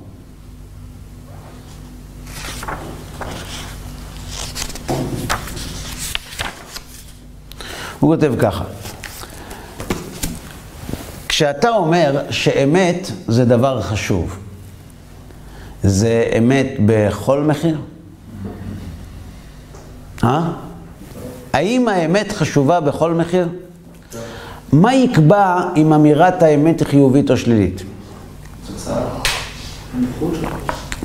הוא 8.02 8.14
כותב 8.14 8.34
ככה, 8.38 8.64
כשאתה 11.28 11.68
אומר 11.68 12.22
שאמת 12.30 13.10
זה 13.28 13.44
דבר 13.44 13.82
חשוב, 13.82 14.38
זה 15.82 16.24
אמת 16.38 16.66
בכל 16.86 17.40
מחיר? 17.40 17.78
אה? 20.24 20.52
האם 21.52 21.88
האמת 21.88 22.32
חשובה 22.32 22.80
בכל 22.80 23.14
מחיר? 23.14 23.48
מה 24.72 24.94
יקבע 24.94 25.68
אם 25.76 25.92
אמירת 25.92 26.42
האמת 26.42 26.80
היא 26.80 26.88
חיובית 26.88 27.30
או 27.30 27.36
שלילית? 27.36 27.82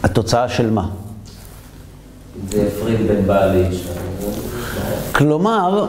התוצאה 0.03 0.49
של 0.49 0.69
מה? 0.69 0.89
זה 2.49 2.67
הפריד 2.67 3.07
בין 3.07 3.27
בעל 3.27 3.57
לאיש. 3.57 3.87
כלומר, 5.11 5.85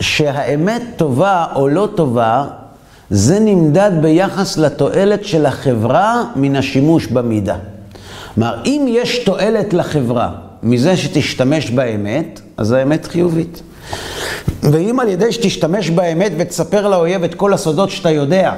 שהאמת 0.00 0.82
טובה 0.96 1.46
או 1.54 1.68
לא 1.68 1.88
טובה, 1.94 2.44
זה 3.10 3.40
נמדד 3.40 3.90
ביחס 4.00 4.58
לתועלת 4.58 5.24
של 5.24 5.46
החברה 5.46 6.24
מן 6.36 6.56
השימוש 6.56 7.06
במידה. 7.06 7.56
כלומר, 8.34 8.62
אם 8.66 8.86
יש 8.88 9.18
תועלת 9.18 9.74
לחברה 9.74 10.30
מזה 10.62 10.96
שתשתמש 10.96 11.70
באמת, 11.70 12.40
אז 12.56 12.72
האמת 12.72 13.06
חיובית. 13.06 13.62
ואם 14.62 15.00
על 15.00 15.08
ידי 15.08 15.32
שתשתמש 15.32 15.90
באמת 15.90 16.32
ותספר 16.38 16.88
לאויב 16.88 17.24
את 17.24 17.34
כל 17.34 17.54
הסודות 17.54 17.90
שאתה 17.90 18.10
יודע, 18.10 18.52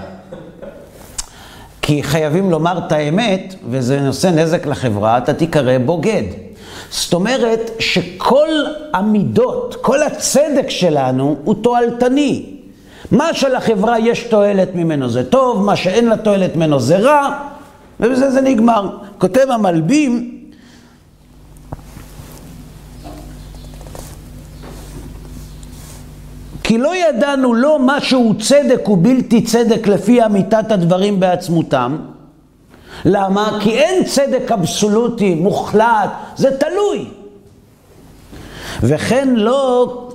כי 1.82 2.02
חייבים 2.02 2.50
לומר 2.50 2.78
את 2.86 2.92
האמת, 2.92 3.54
וזה 3.70 4.00
נושא 4.00 4.26
נזק 4.26 4.66
לחברה, 4.66 5.18
אתה 5.18 5.34
תיקרא 5.34 5.78
בוגד. 5.78 6.22
זאת 6.90 7.14
אומרת 7.14 7.70
שכל 7.78 8.48
המידות, 8.92 9.76
כל 9.80 10.02
הצדק 10.02 10.70
שלנו 10.70 11.36
הוא 11.44 11.54
תועלתני. 11.62 12.46
מה 13.10 13.34
שלחברה 13.34 13.98
יש 13.98 14.24
תועלת 14.24 14.74
ממנו 14.74 15.08
זה 15.08 15.24
טוב, 15.30 15.64
מה 15.64 15.76
שאין 15.76 16.06
לה 16.06 16.16
תועלת 16.16 16.56
ממנו 16.56 16.80
זה 16.80 16.98
רע, 16.98 17.38
ובזה 18.00 18.30
זה 18.30 18.40
נגמר. 18.40 18.96
כותב 19.18 19.46
המלבים, 19.50 20.38
כי 26.62 26.78
לא 26.78 26.96
ידענו 26.96 27.54
לא 27.54 27.78
משהו 27.80 28.34
צדק 28.40 28.88
ובלתי 28.88 29.42
צדק 29.42 29.86
לפי 29.86 30.24
אמיתת 30.24 30.72
הדברים 30.72 31.20
בעצמותם. 31.20 31.96
למה? 33.04 33.58
כי 33.60 33.70
אין 33.70 34.04
צדק 34.04 34.52
אבסולוטי, 34.52 35.34
מוחלט, 35.34 36.10
זה 36.36 36.56
תלוי. 36.56 37.04
וכן 38.82 39.28
לא 39.36 40.08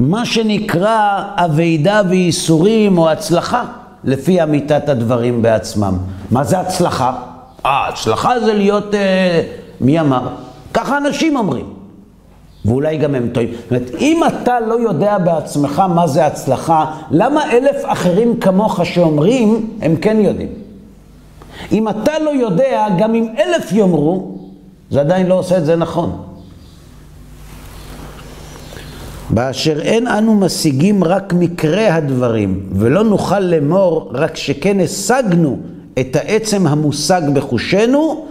מה 0.00 0.24
שנקרא 0.24 1.22
אבידה 1.36 2.02
וייסורים 2.08 2.98
או 2.98 3.10
הצלחה, 3.10 3.64
לפי 4.04 4.42
אמיתת 4.42 4.88
הדברים 4.88 5.42
בעצמם. 5.42 5.98
מה 6.30 6.44
זה 6.44 6.60
הצלחה? 6.60 7.12
אה, 7.66 7.88
הצלחה 7.88 8.40
זה 8.40 8.54
להיות, 8.54 8.94
אה, 8.94 9.42
מי 9.80 10.00
אמר? 10.00 10.28
ככה 10.74 10.98
אנשים 10.98 11.36
אומרים. 11.36 11.66
ואולי 12.64 12.96
גם 12.96 13.14
הם 13.14 13.28
טועים. 13.32 13.48
זאת 13.52 13.70
אומרת, 13.70 13.90
אם 14.00 14.20
אתה 14.26 14.60
לא 14.60 14.74
יודע 14.74 15.18
בעצמך 15.18 15.78
מה 15.78 16.06
זה 16.06 16.26
הצלחה, 16.26 16.92
למה 17.10 17.50
אלף 17.52 17.76
אחרים 17.84 18.40
כמוך 18.40 18.86
שאומרים, 18.86 19.70
הם 19.82 19.96
כן 19.96 20.16
יודעים? 20.20 20.61
אם 21.72 21.88
אתה 21.88 22.18
לא 22.18 22.30
יודע, 22.30 22.86
גם 22.98 23.14
אם 23.14 23.28
אלף 23.38 23.72
יאמרו, 23.72 24.38
זה 24.90 25.00
עדיין 25.00 25.26
לא 25.26 25.38
עושה 25.38 25.58
את 25.58 25.66
זה 25.66 25.76
נכון. 25.76 26.22
באשר 29.30 29.80
אין 29.80 30.06
אנו 30.06 30.34
משיגים 30.34 31.04
רק 31.04 31.32
מקרה 31.32 31.94
הדברים, 31.94 32.68
ולא 32.72 33.04
נוכל 33.04 33.40
לאמור 33.40 34.10
רק 34.14 34.36
שכן 34.36 34.80
השגנו 34.80 35.58
את 36.00 36.16
העצם 36.16 36.66
המושג 36.66 37.22
בחושנו, 37.34 38.26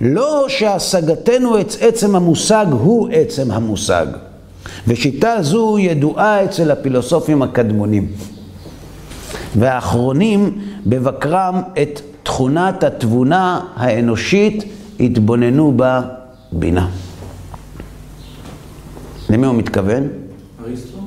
לא 0.00 0.44
שהשגתנו 0.48 1.60
את 1.60 1.74
עצם 1.80 2.16
המושג 2.16 2.66
הוא 2.70 3.08
עצם 3.12 3.50
המושג. 3.50 4.06
ושיטה 4.88 5.36
זו 5.40 5.78
ידועה 5.78 6.44
אצל 6.44 6.70
הפילוסופים 6.70 7.42
הקדמונים. 7.42 8.08
והאחרונים 9.56 10.58
בבקרם 10.86 11.62
את 11.82 12.00
תכונת 12.30 12.84
התבונה 12.84 13.60
האנושית 13.76 14.64
התבוננו 15.00 15.72
בה 15.76 16.02
בינה. 16.52 16.88
למי 19.30 19.46
הוא 19.46 19.54
מתכוון? 19.54 20.08
אריסטו? 20.64 20.98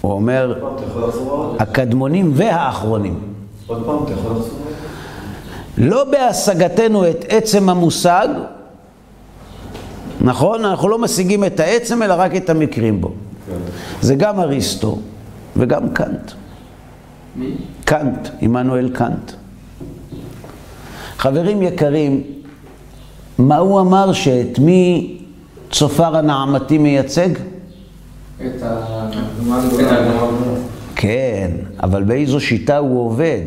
הוא 0.00 0.12
אומר? 0.12 0.68
הקדמונים 1.58 2.32
והאחרונים. 2.34 3.20
עוד 3.66 3.86
פעם, 3.86 4.04
אתה 4.04 4.12
יכול 4.12 4.30
לחזור? 4.30 4.58
לא 5.78 6.04
בהשגתנו 6.04 7.10
את 7.10 7.24
עצם 7.28 7.68
המושג, 7.68 8.28
נכון? 10.20 10.64
אנחנו 10.64 10.88
לא 10.88 10.98
משיגים 10.98 11.44
את 11.44 11.60
העצם, 11.60 12.02
אלא 12.02 12.14
רק 12.18 12.36
את 12.36 12.50
המקרים 12.50 13.00
בו. 13.00 13.12
זה 14.00 14.14
גם 14.14 14.40
אריסטו 14.40 14.98
וגם 15.56 15.88
קאנט. 15.88 16.37
מי? 17.36 17.50
קאנט, 17.84 18.28
עמנואל 18.40 18.88
קאנט. 18.88 19.32
חברים 21.18 21.62
יקרים, 21.62 22.22
מה 23.38 23.56
הוא 23.56 23.80
אמר 23.80 24.12
שאת 24.12 24.58
מי 24.58 25.16
צופר 25.70 26.16
הנעמתי 26.16 26.78
מייצג? 26.78 27.28
את 27.34 28.42
הגדולה. 28.62 30.58
כן, 30.96 31.50
אבל 31.82 32.02
באיזו 32.02 32.40
שיטה 32.40 32.78
הוא 32.78 33.06
עובד? 33.06 33.42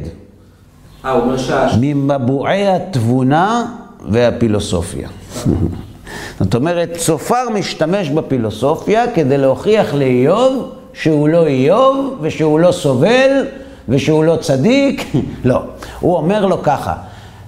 אה, 1.05 1.11
הוא 1.11 1.21
אומר 1.21 1.37
שה... 1.37 1.67
ממבועי 1.81 2.67
התבונה 2.67 3.65
והפילוסופיה. 4.09 5.09
זאת 6.39 6.55
אומרת, 6.55 6.89
צופר 6.97 7.49
משתמש 7.53 8.09
בפילוסופיה 8.09 9.11
כדי 9.11 9.37
להוכיח 9.37 9.93
לאיוב 9.93 10.71
שהוא 10.93 11.29
לא 11.29 11.47
איוב 11.47 12.17
ושהוא 12.21 12.59
לא 12.59 12.71
סובל 12.71 13.45
ושהוא 13.89 14.23
לא 14.25 14.35
צדיק. 14.41 15.11
לא. 15.45 15.61
הוא 15.99 16.15
אומר 16.15 16.45
לו 16.45 16.63
ככה, 16.63 16.93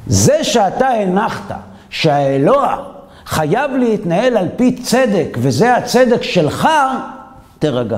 זה 0.08 0.44
שאתה 0.44 0.88
הנחת 0.88 1.52
שהאלוה 1.90 2.78
חייב 3.26 3.72
להתנהל 3.80 4.38
על 4.38 4.48
פי 4.56 4.76
צדק 4.76 5.38
וזה 5.42 5.76
הצדק 5.76 6.24
שלך, 6.24 6.68
תירגע. 7.60 7.98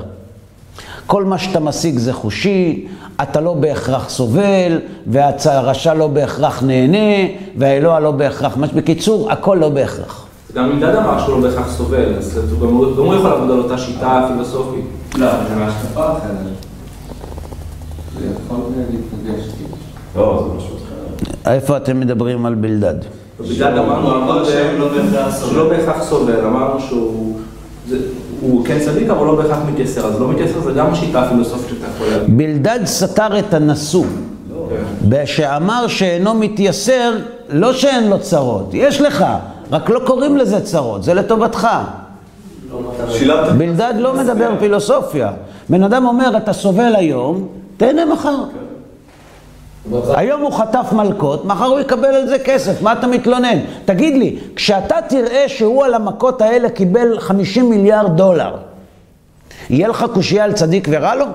כל 1.08 1.24
מה 1.24 1.38
שאתה 1.38 1.60
משיג 1.60 1.98
זה 1.98 2.14
חושי, 2.14 2.88
אתה 3.22 3.42
לא 3.42 3.54
בהכרח 3.54 4.10
סובל, 4.10 4.80
והרשע 5.08 5.94
לא 5.94 6.08
בהכרח 6.08 6.64
נהנה, 6.64 7.28
והאלוה 7.58 8.00
לא 8.00 8.12
בהכרח... 8.12 8.58
מש- 8.58 8.70
בקיצור, 8.74 9.32
הכל 9.32 9.58
לא 9.62 9.70
בהכרח. 9.70 10.26
גם 10.56 10.72
אלדד 10.72 10.96
אמר 10.96 11.20
שהוא 11.26 11.42
לא 11.42 11.50
בהכרח 11.50 11.72
סובל, 11.78 12.16
אז 12.18 12.40
הוא 12.52 12.68
גם 12.68 12.74
הוא 12.76 13.16
יכול 13.16 13.30
לעבוד 13.30 13.52
על 13.52 13.60
אותה 13.60 13.78
שיטה 13.78 14.26
פילוסופית. 14.28 14.86
לא, 15.16 15.28
זה 15.50 15.56
מהשקפה 15.56 16.12
אחרת. 16.12 16.65
יכול 18.32 18.58
להתנגש. 18.92 19.46
לא, 20.16 20.44
זה 20.48 20.58
משהו 20.58 20.76
אחר. 20.76 21.52
איפה 21.52 21.78
אתם 21.78 22.00
מדברים 22.00 22.46
על 22.46 22.56
בלדד? 22.56 22.96
ובגלל 23.40 23.80
אמרנו 23.80 24.08
הוא 24.08 24.24
אמר 24.24 24.46
שהם 24.46 24.80
לא 24.80 24.88
בהכרח 24.90 25.32
סובל. 25.32 25.48
שהוא 25.48 25.58
לא 25.58 25.70
בהכרח 25.70 26.04
סובל, 26.04 26.46
אמרנו 26.46 26.80
שהוא... 26.80 27.40
הוא 28.42 28.66
כן 28.66 28.80
צדיק, 28.80 29.10
אבל 29.10 29.26
לא 29.26 29.36
בהכרח 29.36 29.58
מתייסר, 29.72 30.06
אז 30.06 30.22
לא 30.22 30.28
מתייסר 30.28 30.60
זה 30.60 30.72
גם 30.72 30.92
השיטה 30.92 31.22
הפילוסופית 31.22 31.70
שאתה 31.70 31.88
יכול 31.96 32.08
להגיד. 32.08 32.38
בלדד 32.38 32.80
סתר 32.86 33.40
את 33.40 33.54
הנשוא, 33.54 34.06
שאמר 35.26 35.88
שאינו 35.88 36.34
מתייסר, 36.34 37.18
לא 37.50 37.74
שאין 37.74 38.10
לו 38.10 38.20
צרות, 38.20 38.70
יש 38.74 39.02
לך, 39.02 39.26
רק 39.72 39.90
לא 39.90 40.00
קוראים 40.06 40.38
לזה 40.38 40.62
צרות, 40.62 41.04
זה 41.04 41.14
לטובתך. 41.14 41.68
בלדד 43.58 43.94
לא 43.98 44.14
מדבר 44.14 44.50
פילוסופיה. 44.60 45.32
בן 45.70 45.84
אדם 45.84 46.06
אומר, 46.06 46.38
אתה 46.38 46.54
סובל 46.54 46.96
היום, 46.96 47.48
תהנה 47.78 48.06
מחר. 48.06 48.44
היום 50.16 50.42
הוא 50.42 50.52
חטף 50.52 50.86
מלקות, 50.92 51.46
מחר 51.46 51.66
הוא 51.66 51.80
יקבל 51.80 52.06
על 52.06 52.28
זה 52.28 52.40
כסף, 52.40 52.82
מה 52.82 52.94
אתה 52.94 53.08
מתלונן? 53.08 53.60
תגיד 53.86 54.18
לי, 54.18 54.40
כשאתה 54.56 54.96
תראה 55.10 55.50
שהוא 55.50 55.86
על 55.86 55.94
המכות 55.94 56.42
האלה 56.42 56.70
קיבל 56.70 57.20
50 57.20 57.70
מיליארד 57.70 58.18
דולר, 58.18 58.56
יהיה 59.70 59.88
לך 59.88 60.06
קושייה 60.14 60.44
על 60.44 60.54
צדיק 60.54 60.88
ורע 60.92 61.16
לו? 61.16 61.26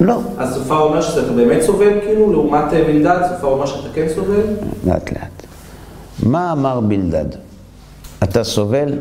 לא. 0.00 0.20
אז 0.38 0.54
סופר 0.54 0.78
אומר 0.78 1.00
שאתה 1.00 1.32
באמת 1.32 1.62
סובל, 1.62 2.00
כאילו, 2.00 2.32
לעומת 2.32 2.72
אה, 2.72 2.84
בלדד, 2.84 3.18
סופר 3.28 3.46
אומר 3.46 3.66
שאתה 3.66 3.88
כן 3.94 4.06
סובל? 4.14 4.40
לאט 4.86 5.12
לאט. 5.12 5.46
מה 6.22 6.52
אמר 6.52 6.80
בלדד? 6.80 7.26
אתה 8.22 8.44
סובל? 8.44 8.92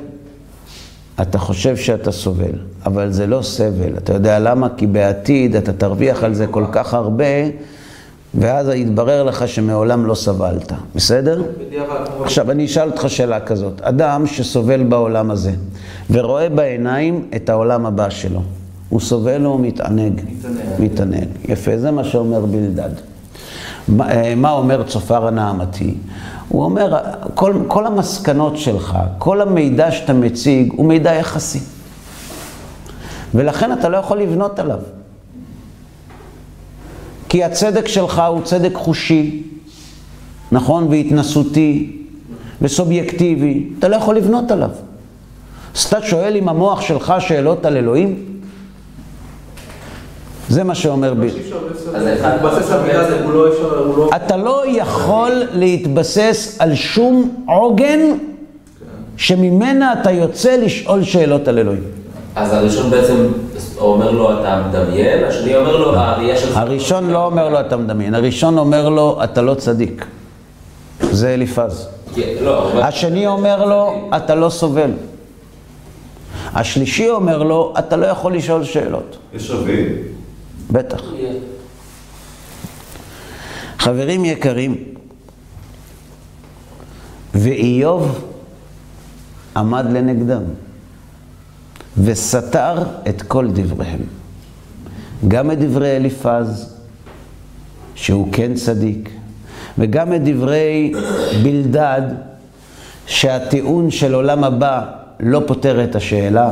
אתה 1.21 1.37
חושב 1.37 1.77
שאתה 1.77 2.11
סובל, 2.11 2.51
אבל 2.85 3.11
זה 3.11 3.27
לא 3.27 3.41
סבל. 3.41 3.97
אתה 3.97 4.13
יודע 4.13 4.39
למה? 4.39 4.67
כי 4.77 4.87
בעתיד 4.87 5.55
אתה 5.55 5.73
תרוויח 5.73 6.23
על 6.23 6.33
זה 6.33 6.47
כל 6.47 6.63
כך 6.71 6.93
הרבה, 6.93 7.25
ואז 8.35 8.69
יתברר 8.69 9.23
לך 9.23 9.47
שמעולם 9.47 10.05
לא 10.05 10.15
סבלת. 10.15 10.71
בסדר? 10.95 11.43
עכשיו, 12.23 12.51
אני 12.51 12.65
אשאל 12.65 12.89
אותך 12.89 13.05
שאלה 13.09 13.39
כזאת. 13.39 13.81
אדם 13.81 14.27
שסובל 14.27 14.83
בעולם 14.83 15.31
הזה, 15.31 15.51
ורואה 16.11 16.49
בעיניים 16.49 17.27
את 17.35 17.49
העולם 17.49 17.85
הבא 17.85 18.09
שלו, 18.09 18.41
הוא 18.89 18.99
סובל 18.99 19.45
או? 19.45 19.57
מתענג. 19.57 20.21
מתענג. 20.79 21.27
יפה, 21.45 21.77
זה 21.77 21.91
מה 21.91 22.03
שאומר 22.03 22.45
בלדד. 22.45 22.89
מה, 23.87 24.11
אה, 24.11 24.35
מה 24.35 24.51
אומר 24.51 24.83
צופר 24.83 25.27
הנעמתי? 25.27 25.93
הוא 26.49 26.63
אומר, 26.63 26.97
כל, 27.35 27.53
כל 27.67 27.87
המסקנות 27.87 28.57
שלך, 28.57 28.97
כל 29.17 29.41
המידע 29.41 29.91
שאתה 29.91 30.13
מציג, 30.13 30.73
הוא 30.77 30.85
מידע 30.85 31.13
יחסי. 31.13 31.59
ולכן 33.35 33.73
אתה 33.73 33.89
לא 33.89 33.97
יכול 33.97 34.21
לבנות 34.21 34.59
עליו. 34.59 34.79
כי 37.29 37.43
הצדק 37.43 37.87
שלך 37.87 38.21
הוא 38.29 38.41
צדק 38.43 38.71
חושי, 38.73 39.43
נכון? 40.51 40.87
והתנסותי, 40.87 41.97
וסובייקטיבי, 42.61 43.69
אתה 43.79 43.87
לא 43.87 43.95
יכול 43.95 44.15
לבנות 44.15 44.51
עליו. 44.51 44.69
אז 45.75 45.83
אתה 45.83 46.01
שואל 46.01 46.35
עם 46.35 46.49
המוח 46.49 46.81
שלך 46.81 47.13
שאלות 47.19 47.65
על 47.65 47.77
אלוהים? 47.77 48.23
זה 50.49 50.63
מה 50.63 50.75
שאומר 50.75 51.13
ב... 51.13 51.21
אי 51.23 51.29
אפשר 51.29 51.57
אז 51.95 52.07
אחד 52.19 52.29
להתבסס 52.31 52.71
על 52.71 52.81
מידע 52.81 52.99
הזה, 52.99 53.23
הוא 53.23 53.33
לא 53.33 53.49
לא... 53.97 54.09
אתה 54.15 54.37
לא 54.37 54.63
יכול 54.67 55.31
להתבסס 55.53 56.55
על 56.59 56.75
שום 56.75 57.43
עוגן 57.47 57.99
שממנה 59.17 59.93
אתה 59.93 60.11
יוצא 60.11 60.55
לשאול 60.55 61.03
שאלות 61.03 61.47
על 61.47 61.59
אלוהים. 61.59 61.98
אז 62.39 62.53
הראשון 62.53 62.89
בעצם 62.91 63.27
אומר 63.77 64.11
לו, 64.11 64.39
אתה 64.39 64.63
מדמיין, 64.69 65.23
השני 65.23 65.55
אומר 65.55 65.77
לו, 65.77 65.95
הראייה 65.95 66.37
שלך... 66.37 66.57
הראשון 66.57 67.09
לא 67.09 67.25
אומר 67.25 67.49
לו 67.49 67.59
אתה 67.59 67.77
מדמיין, 67.77 68.15
הראשון 68.15 68.57
אומר 68.57 68.89
לו 68.89 69.19
אתה 69.23 69.41
לא 69.41 69.53
צדיק. 69.53 70.05
זה 71.11 71.33
אליפז. 71.33 71.87
כי- 72.15 72.35
לא, 72.41 72.81
השני 72.83 73.27
אומר 73.27 73.65
לו 73.65 73.93
אתה 74.17 74.35
לא 74.35 74.49
סובל. 74.49 74.91
השלישי 76.53 77.09
אומר 77.09 77.43
לו 77.43 77.73
אתה 77.79 77.95
לא 77.95 78.05
יכול 78.05 78.33
לשאול 78.35 78.63
שאלות. 78.63 79.17
יש 79.33 79.51
רביעי. 79.51 79.85
בטח. 80.71 81.01
חברים 83.79 84.25
יקרים, 84.25 84.83
ואיוב 87.35 88.23
עמד 89.55 89.85
לנגדם 89.93 90.41
וסתר 92.03 92.83
את 93.09 93.21
כל 93.21 93.47
דבריהם. 93.53 93.99
גם 95.27 95.51
את 95.51 95.59
דברי 95.59 95.95
אליפז, 95.95 96.75
שהוא 97.95 98.27
כן 98.31 98.53
צדיק, 98.53 99.09
וגם 99.77 100.13
את 100.13 100.21
דברי 100.23 100.93
בלדד, 101.43 102.01
שהטיעון 103.05 103.91
של 103.91 104.13
עולם 104.13 104.43
הבא 104.43 104.85
לא 105.19 105.41
פותר 105.47 105.83
את 105.83 105.95
השאלה, 105.95 106.51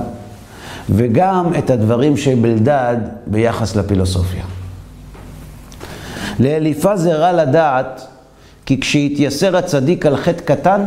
וגם 0.89 1.51
את 1.57 1.69
הדברים 1.69 2.17
של 2.17 2.35
בלדד 2.35 2.97
ביחס 3.27 3.75
לפילוסופיה. 3.75 4.43
לאליפז 6.39 7.05
הראה 7.05 7.31
לדעת 7.31 8.07
כי 8.65 8.79
כשהתייסר 8.79 9.57
הצדיק 9.57 10.05
על 10.05 10.17
חטא 10.17 10.41
קטן, 10.41 10.83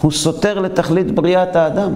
הוא 0.00 0.12
סותר 0.12 0.58
לתכלית 0.58 1.10
בריאת 1.10 1.56
האדם. 1.56 1.94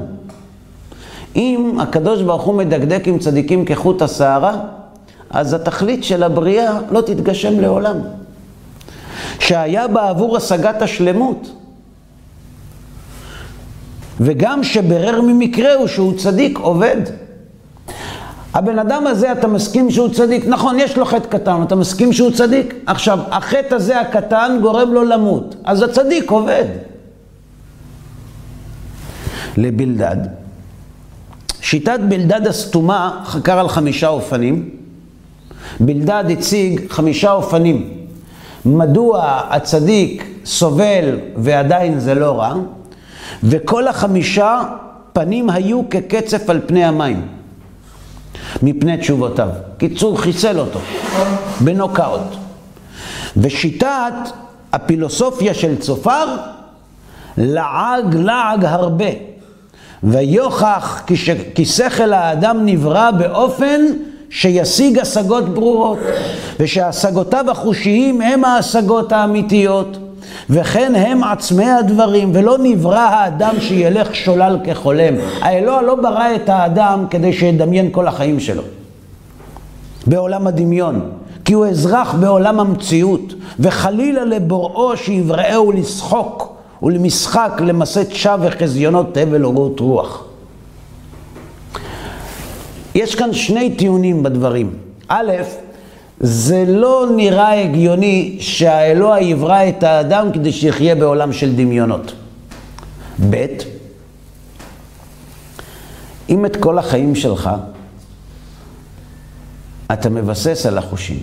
אם 1.36 1.76
הקדוש 1.80 2.22
ברוך 2.22 2.42
הוא 2.42 2.54
מדקדק 2.54 3.02
עם 3.06 3.18
צדיקים 3.18 3.64
כחוט 3.64 4.02
השערה, 4.02 4.60
אז 5.30 5.54
התכלית 5.54 6.04
של 6.04 6.22
הבריאה 6.22 6.78
לא 6.90 7.00
תתגשם 7.00 7.60
לעולם. 7.60 7.96
שהיה 9.38 9.88
בעבור 9.88 10.36
השגת 10.36 10.82
השלמות. 10.82 11.52
וגם 14.20 14.64
שברר 14.64 15.20
ממקרהו 15.20 15.88
שהוא 15.88 16.16
צדיק 16.16 16.58
עובד. 16.58 17.00
הבן 18.54 18.78
אדם 18.78 19.06
הזה, 19.06 19.32
אתה 19.32 19.46
מסכים 19.46 19.90
שהוא 19.90 20.08
צדיק? 20.08 20.44
נכון, 20.46 20.80
יש 20.80 20.96
לו 20.96 21.04
חטא 21.04 21.28
קטן, 21.28 21.62
אתה 21.62 21.74
מסכים 21.74 22.12
שהוא 22.12 22.30
צדיק? 22.30 22.74
עכשיו, 22.86 23.18
החטא 23.30 23.74
הזה 23.74 24.00
הקטן 24.00 24.58
גורם 24.62 24.92
לו 24.92 25.04
למות, 25.04 25.56
אז 25.64 25.82
הצדיק 25.82 26.30
עובד. 26.30 26.64
לבלדד, 29.56 30.16
שיטת 31.68 32.00
בלדד 32.08 32.46
הסתומה 32.46 33.20
חקר 33.24 33.58
על 33.58 33.68
חמישה 33.68 34.08
אופנים. 34.08 34.70
בלדד 35.80 36.24
הציג 36.30 36.80
חמישה 36.88 37.32
אופנים. 37.32 37.90
מדוע 38.64 39.40
הצדיק 39.50 40.26
סובל 40.44 41.18
ועדיין 41.36 42.00
זה 42.00 42.14
לא 42.14 42.38
רע, 42.38 42.54
וכל 43.42 43.88
החמישה 43.88 44.62
פנים 45.12 45.50
היו 45.50 45.82
כקצף 45.90 46.50
על 46.50 46.60
פני 46.66 46.84
המים, 46.84 47.26
מפני 48.62 48.96
תשובותיו. 48.96 49.48
קיצור, 49.78 50.20
חיסל 50.20 50.60
אותו, 50.60 50.78
בנוקאוט. 51.60 52.36
ושיטת 53.36 54.14
הפילוסופיה 54.72 55.54
של 55.54 55.76
צופר, 55.76 56.36
לעג 57.36 58.14
לעג 58.14 58.64
הרבה. 58.64 59.35
ויוכח 60.02 61.02
כי, 61.06 61.16
ש... 61.16 61.30
כי 61.54 61.64
שכל 61.64 62.12
האדם 62.12 62.66
נברא 62.66 63.10
באופן 63.10 63.80
שישיג 64.30 64.98
השגות 64.98 65.54
ברורות, 65.54 65.98
ושהשגותיו 66.60 67.50
החושיים 67.50 68.20
הם 68.20 68.44
ההשגות 68.44 69.12
האמיתיות, 69.12 69.98
וכן 70.50 70.92
הם 70.96 71.24
עצמי 71.24 71.70
הדברים, 71.70 72.30
ולא 72.34 72.56
נברא 72.62 72.98
האדם 72.98 73.54
שילך 73.60 74.14
שולל 74.14 74.58
כחולם. 74.64 75.14
האלוה 75.40 75.82
לא 75.82 75.94
ברא 75.94 76.34
את 76.34 76.48
האדם 76.48 77.04
כדי 77.10 77.32
שידמיין 77.32 77.88
כל 77.92 78.08
החיים 78.08 78.40
שלו. 78.40 78.62
בעולם 80.06 80.46
הדמיון, 80.46 81.10
כי 81.44 81.52
הוא 81.52 81.66
אזרח 81.66 82.14
בעולם 82.14 82.60
המציאות, 82.60 83.34
וחלילה 83.60 84.24
לבוראו 84.24 84.96
שיבראהו 84.96 85.72
לשחוק 85.72 86.55
ולמשחק, 86.82 87.52
למסד 87.66 88.12
שווא 88.12 88.48
וחזיונות 88.48 89.16
הבל 89.16 89.44
ורעות 89.44 89.80
רוח. 89.80 90.24
יש 92.94 93.14
כאן 93.14 93.32
שני 93.32 93.76
טיעונים 93.76 94.22
בדברים. 94.22 94.78
א', 95.08 95.32
זה 96.20 96.64
לא 96.68 97.06
נראה 97.16 97.60
הגיוני 97.62 98.36
שהאלוה 98.40 99.20
יברא 99.20 99.68
את 99.68 99.82
האדם 99.82 100.32
כדי 100.32 100.52
שיחיה 100.52 100.94
בעולם 100.94 101.32
של 101.32 101.56
דמיונות. 101.56 102.12
ב', 103.30 103.46
אם 106.28 106.46
את 106.46 106.56
כל 106.56 106.78
החיים 106.78 107.14
שלך 107.14 107.50
אתה 109.92 110.10
מבסס 110.10 110.66
על 110.66 110.78
החושים, 110.78 111.22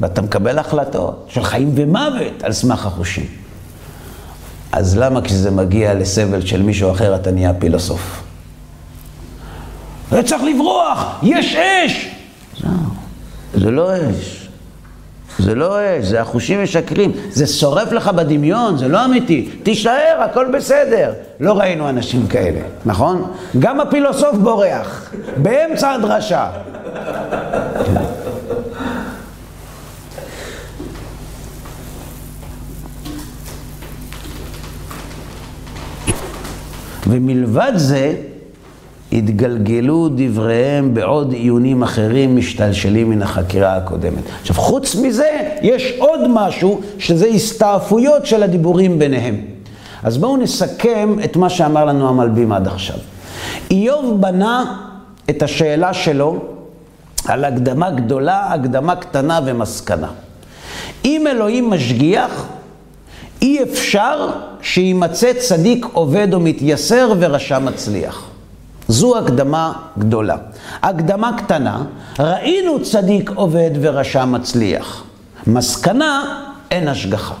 ואתה 0.00 0.22
מקבל 0.22 0.58
החלטות 0.58 1.26
של 1.28 1.44
חיים 1.44 1.72
ומוות 1.74 2.42
על 2.42 2.52
סמך 2.52 2.86
החושים, 2.86 3.26
אז 4.72 4.98
למה 4.98 5.22
כשזה 5.22 5.50
מגיע 5.50 5.94
לסבל 5.94 6.40
של 6.40 6.62
מישהו 6.62 6.90
אחר 6.90 7.14
אתה 7.14 7.30
נהיה 7.30 7.54
פילוסוף? 7.54 8.22
צריך 10.24 10.42
לברוח, 10.42 11.18
יש 11.22 11.56
אש! 11.56 12.08
זה 13.54 13.70
לא 13.70 13.90
אש. 13.96 14.48
זה 15.38 15.54
לא 15.54 15.78
אש, 15.80 16.04
זה 16.04 16.20
החושים 16.20 16.62
משקרים. 16.62 17.12
זה 17.30 17.46
שורף 17.46 17.92
לך 17.92 18.08
בדמיון, 18.08 18.78
זה 18.78 18.88
לא 18.88 19.04
אמיתי. 19.04 19.50
תישאר, 19.62 20.18
הכל 20.30 20.46
בסדר. 20.54 21.12
לא 21.40 21.52
ראינו 21.52 21.88
אנשים 21.88 22.26
כאלה, 22.26 22.60
נכון? 22.84 23.32
גם 23.58 23.80
הפילוסוף 23.80 24.36
בורח, 24.36 25.12
באמצע 25.36 25.90
הדרשה. 25.92 26.48
ומלבד 37.06 37.72
זה, 37.76 38.14
התגלגלו 39.12 40.08
דבריהם 40.14 40.94
בעוד 40.94 41.32
עיונים 41.32 41.82
אחרים 41.82 42.36
משתלשלים 42.36 43.10
מן 43.10 43.22
החקירה 43.22 43.76
הקודמת. 43.76 44.22
עכשיו, 44.40 44.56
חוץ 44.56 44.96
מזה, 44.96 45.28
יש 45.62 45.94
עוד 45.98 46.20
משהו, 46.28 46.80
שזה 46.98 47.26
הסתעפויות 47.26 48.26
של 48.26 48.42
הדיבורים 48.42 48.98
ביניהם. 48.98 49.36
אז 50.02 50.18
בואו 50.18 50.36
נסכם 50.36 51.16
את 51.24 51.36
מה 51.36 51.50
שאמר 51.50 51.84
לנו 51.84 52.08
המלבים 52.08 52.52
עד 52.52 52.66
עכשיו. 52.66 52.96
איוב 53.70 54.20
בנה 54.20 54.78
את 55.30 55.42
השאלה 55.42 55.94
שלו 55.94 56.38
על 57.24 57.44
הקדמה 57.44 57.90
גדולה, 57.90 58.52
הקדמה 58.52 58.96
קטנה 58.96 59.40
ומסקנה. 59.44 60.08
אם 61.04 61.26
אלוהים 61.26 61.70
משגיח, 61.70 62.46
אי 63.42 63.62
אפשר 63.62 64.30
שימצא 64.62 65.32
צדיק 65.32 65.86
עובד 65.92 66.34
או 66.34 66.40
מתייסר 66.40 67.12
ורשע 67.18 67.58
מצליח. 67.58 68.24
זו 68.88 69.18
הקדמה 69.18 69.72
גדולה. 69.98 70.36
הקדמה 70.82 71.38
קטנה, 71.38 71.84
ראינו 72.18 72.82
צדיק 72.82 73.30
עובד 73.34 73.70
ורשע 73.80 74.24
מצליח. 74.24 75.04
מסקנה, 75.46 76.42
אין 76.70 76.88
השגחה. 76.88 77.34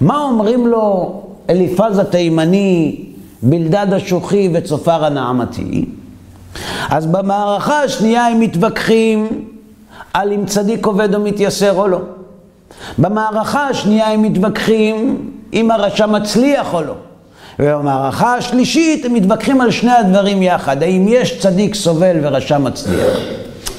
מה 0.00 0.18
אומרים 0.18 0.66
לו 0.66 1.22
אליפז 1.50 1.98
התימני, 1.98 3.04
בלדד 3.42 3.86
השוחי 3.92 4.50
וצופר 4.54 5.04
הנעמתי? 5.04 5.84
אז 6.88 7.06
במערכה 7.06 7.82
השנייה 7.82 8.26
הם 8.26 8.40
מתווכחים 8.40 9.28
על 10.14 10.32
אם 10.32 10.46
צדיק 10.46 10.86
עובד 10.86 11.14
או 11.14 11.20
מתייסר 11.20 11.78
או 11.78 11.88
לא. 11.88 11.98
במערכה 12.98 13.68
השנייה 13.68 14.12
הם 14.12 14.22
מתווכחים 14.22 15.30
אם 15.52 15.70
הרשע 15.70 16.06
מצליח 16.06 16.74
או 16.74 16.82
לא. 16.82 16.94
ובמערכה 17.58 18.34
השלישית 18.34 19.04
הם 19.04 19.14
מתווכחים 19.14 19.60
על 19.60 19.70
שני 19.70 19.92
הדברים 19.92 20.42
יחד, 20.42 20.82
האם 20.82 21.06
יש 21.08 21.38
צדיק 21.38 21.74
סובל 21.74 22.16
ורשע 22.22 22.58
מצליח. 22.58 23.18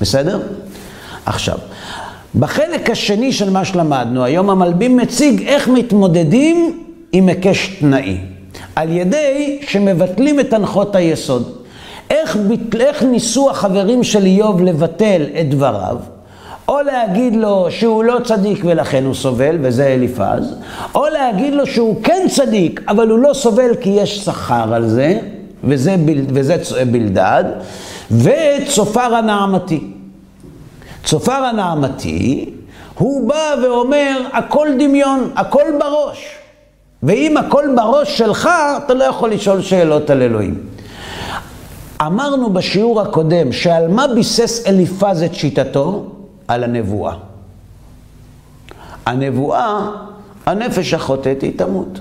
בסדר? 0.01 0.39
עכשיו, 1.25 1.57
בחלק 2.35 2.89
השני 2.89 3.33
של 3.33 3.49
מה 3.49 3.65
שלמדנו, 3.65 4.23
היום 4.23 4.49
המלבים 4.49 4.97
מציג 4.97 5.47
איך 5.47 5.67
מתמודדים 5.67 6.83
עם 7.11 7.27
היקש 7.29 7.67
תנאי. 7.79 8.17
על 8.75 8.89
ידי 8.91 9.59
שמבטלים 9.67 10.39
את 10.39 10.53
הנחות 10.53 10.95
היסוד. 10.95 11.51
איך, 12.09 12.37
איך 12.79 13.03
ניסו 13.03 13.49
החברים 13.49 14.03
של 14.03 14.25
איוב 14.25 14.61
לבטל 14.61 15.21
את 15.39 15.49
דבריו? 15.49 15.97
או 16.67 16.81
להגיד 16.81 17.35
לו 17.35 17.67
שהוא 17.69 18.03
לא 18.03 18.17
צדיק 18.23 18.61
ולכן 18.65 19.05
הוא 19.05 19.13
סובל, 19.13 19.57
וזה 19.61 19.87
אליפז, 19.87 20.55
או 20.95 21.05
להגיד 21.07 21.53
לו 21.53 21.65
שהוא 21.65 22.03
כן 22.03 22.25
צדיק, 22.29 22.81
אבל 22.87 23.09
הוא 23.09 23.19
לא 23.19 23.33
סובל 23.33 23.75
כי 23.81 23.89
יש 23.89 24.19
שכר 24.19 24.73
על 24.73 24.87
זה, 24.87 25.19
וזה, 25.63 25.95
בל, 26.05 26.25
וזה 26.27 26.55
בלדד, 26.91 27.43
וצופר 28.11 29.15
הנעמתי. 29.15 29.79
צופר 31.03 31.31
הנעמתי, 31.31 32.49
הוא 32.97 33.29
בא 33.29 33.55
ואומר, 33.63 34.21
הכל 34.33 34.67
דמיון, 34.79 35.29
הכל 35.35 35.63
בראש. 35.79 36.25
ואם 37.03 37.37
הכל 37.37 37.65
בראש 37.75 38.17
שלך, 38.17 38.49
אתה 38.85 38.93
לא 38.93 39.03
יכול 39.03 39.31
לשאול 39.31 39.61
שאלות 39.61 40.09
על 40.09 40.21
אלוהים. 40.21 40.63
אמרנו 42.01 42.49
בשיעור 42.49 43.01
הקודם 43.01 43.51
שעל 43.51 43.87
מה 43.87 44.07
ביסס 44.07 44.67
אליפז 44.67 45.23
את 45.23 45.35
שיטתו? 45.35 46.05
על 46.53 46.63
הנבואה. 46.63 47.13
הנבואה, 49.05 49.89
הנפש 50.45 50.93
החוטאת 50.93 51.41
היא 51.41 51.57
תמות. 51.57 51.99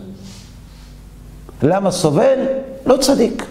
למה 1.63 1.91
סובל? 1.91 2.39
לא 2.87 2.97
צדיק. 2.97 3.47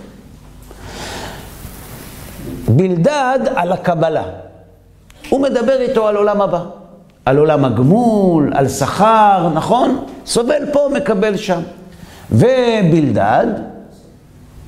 בלדד 2.68 3.40
על 3.56 3.72
הקבלה. 3.72 4.24
הוא 5.30 5.42
מדבר 5.42 5.82
איתו 5.82 6.08
על 6.08 6.16
עולם 6.16 6.42
הבא. 6.42 6.64
על 7.26 7.38
עולם 7.38 7.66
הגמול, 7.66 8.52
על 8.56 8.68
שכר, 8.70 9.50
נכון? 9.54 10.06
סובל 10.26 10.64
פה, 10.74 10.90
מקבל 10.94 11.38
שם. 11.38 11.62
ובלדד, 12.32 13.48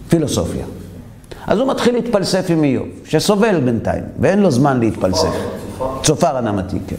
פילוסופיה. 0.10 0.66
אז 1.48 1.60
הוא 1.60 1.68
מתחיל 1.68 1.94
להתפלסף 1.96 2.46
עם 2.50 2.64
איוב, 2.64 2.88
שסובל 3.06 3.60
בינתיים, 3.60 4.04
ואין 4.20 4.40
לו 4.40 4.52
זמן 4.52 4.80
להתפלסף. 4.80 5.62
צופר 6.04 6.38
הנמתי, 6.38 6.78
כן. 6.88 6.96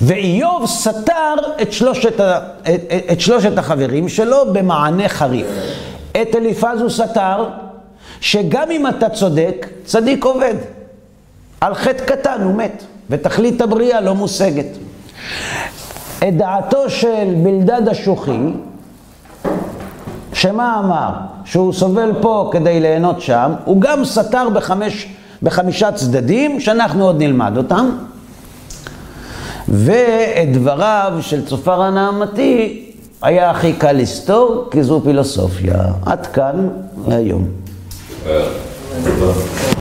ואיוב 0.00 0.66
סתר 0.66 1.34
את 1.62 1.72
שלושת, 1.72 2.20
ה, 2.20 2.38
את, 2.62 2.80
את 3.12 3.20
שלושת 3.20 3.58
החברים 3.58 4.08
שלו 4.08 4.52
במענה 4.52 5.08
חריף. 5.08 5.46
את 6.22 6.34
אליפז 6.34 6.80
הוא 6.80 6.90
סתר, 6.90 7.48
שגם 8.20 8.70
אם 8.70 8.86
אתה 8.86 9.08
צודק, 9.08 9.66
צדיק 9.84 10.24
עובד. 10.24 10.54
על 11.60 11.74
חטא 11.74 12.04
קטן 12.04 12.42
הוא 12.42 12.54
מת, 12.54 12.84
ותכלית 13.10 13.60
הבריאה 13.60 14.00
לא 14.00 14.14
מושגת. 14.14 14.66
את 16.18 16.36
דעתו 16.36 16.90
של 16.90 17.34
בלדד 17.42 17.88
השוחי, 17.88 18.38
שמה 20.32 20.78
אמר? 20.78 21.10
שהוא 21.44 21.72
סובל 21.72 22.12
פה 22.20 22.50
כדי 22.52 22.80
ליהנות 22.80 23.20
שם, 23.20 23.52
הוא 23.64 23.80
גם 23.80 24.04
סתר 24.04 24.48
בחמש 24.48 25.08
בחמישה 25.42 25.92
צדדים, 25.92 26.60
שאנחנו 26.60 27.04
עוד 27.04 27.22
נלמד 27.22 27.56
אותם. 27.56 27.90
ואת 29.68 30.52
דבריו 30.52 31.12
של 31.20 31.46
צופר 31.46 31.82
הנעמתי 31.82 32.84
היה 33.22 33.50
הכי 33.50 33.72
קל 33.72 33.92
לסתור, 33.92 34.68
כי 34.70 34.82
זו 34.82 35.00
פילוסופיה. 35.04 35.84
עד 36.06 36.26
כאן 36.26 36.68
להיום. 37.08 37.48
אה. 38.26 39.72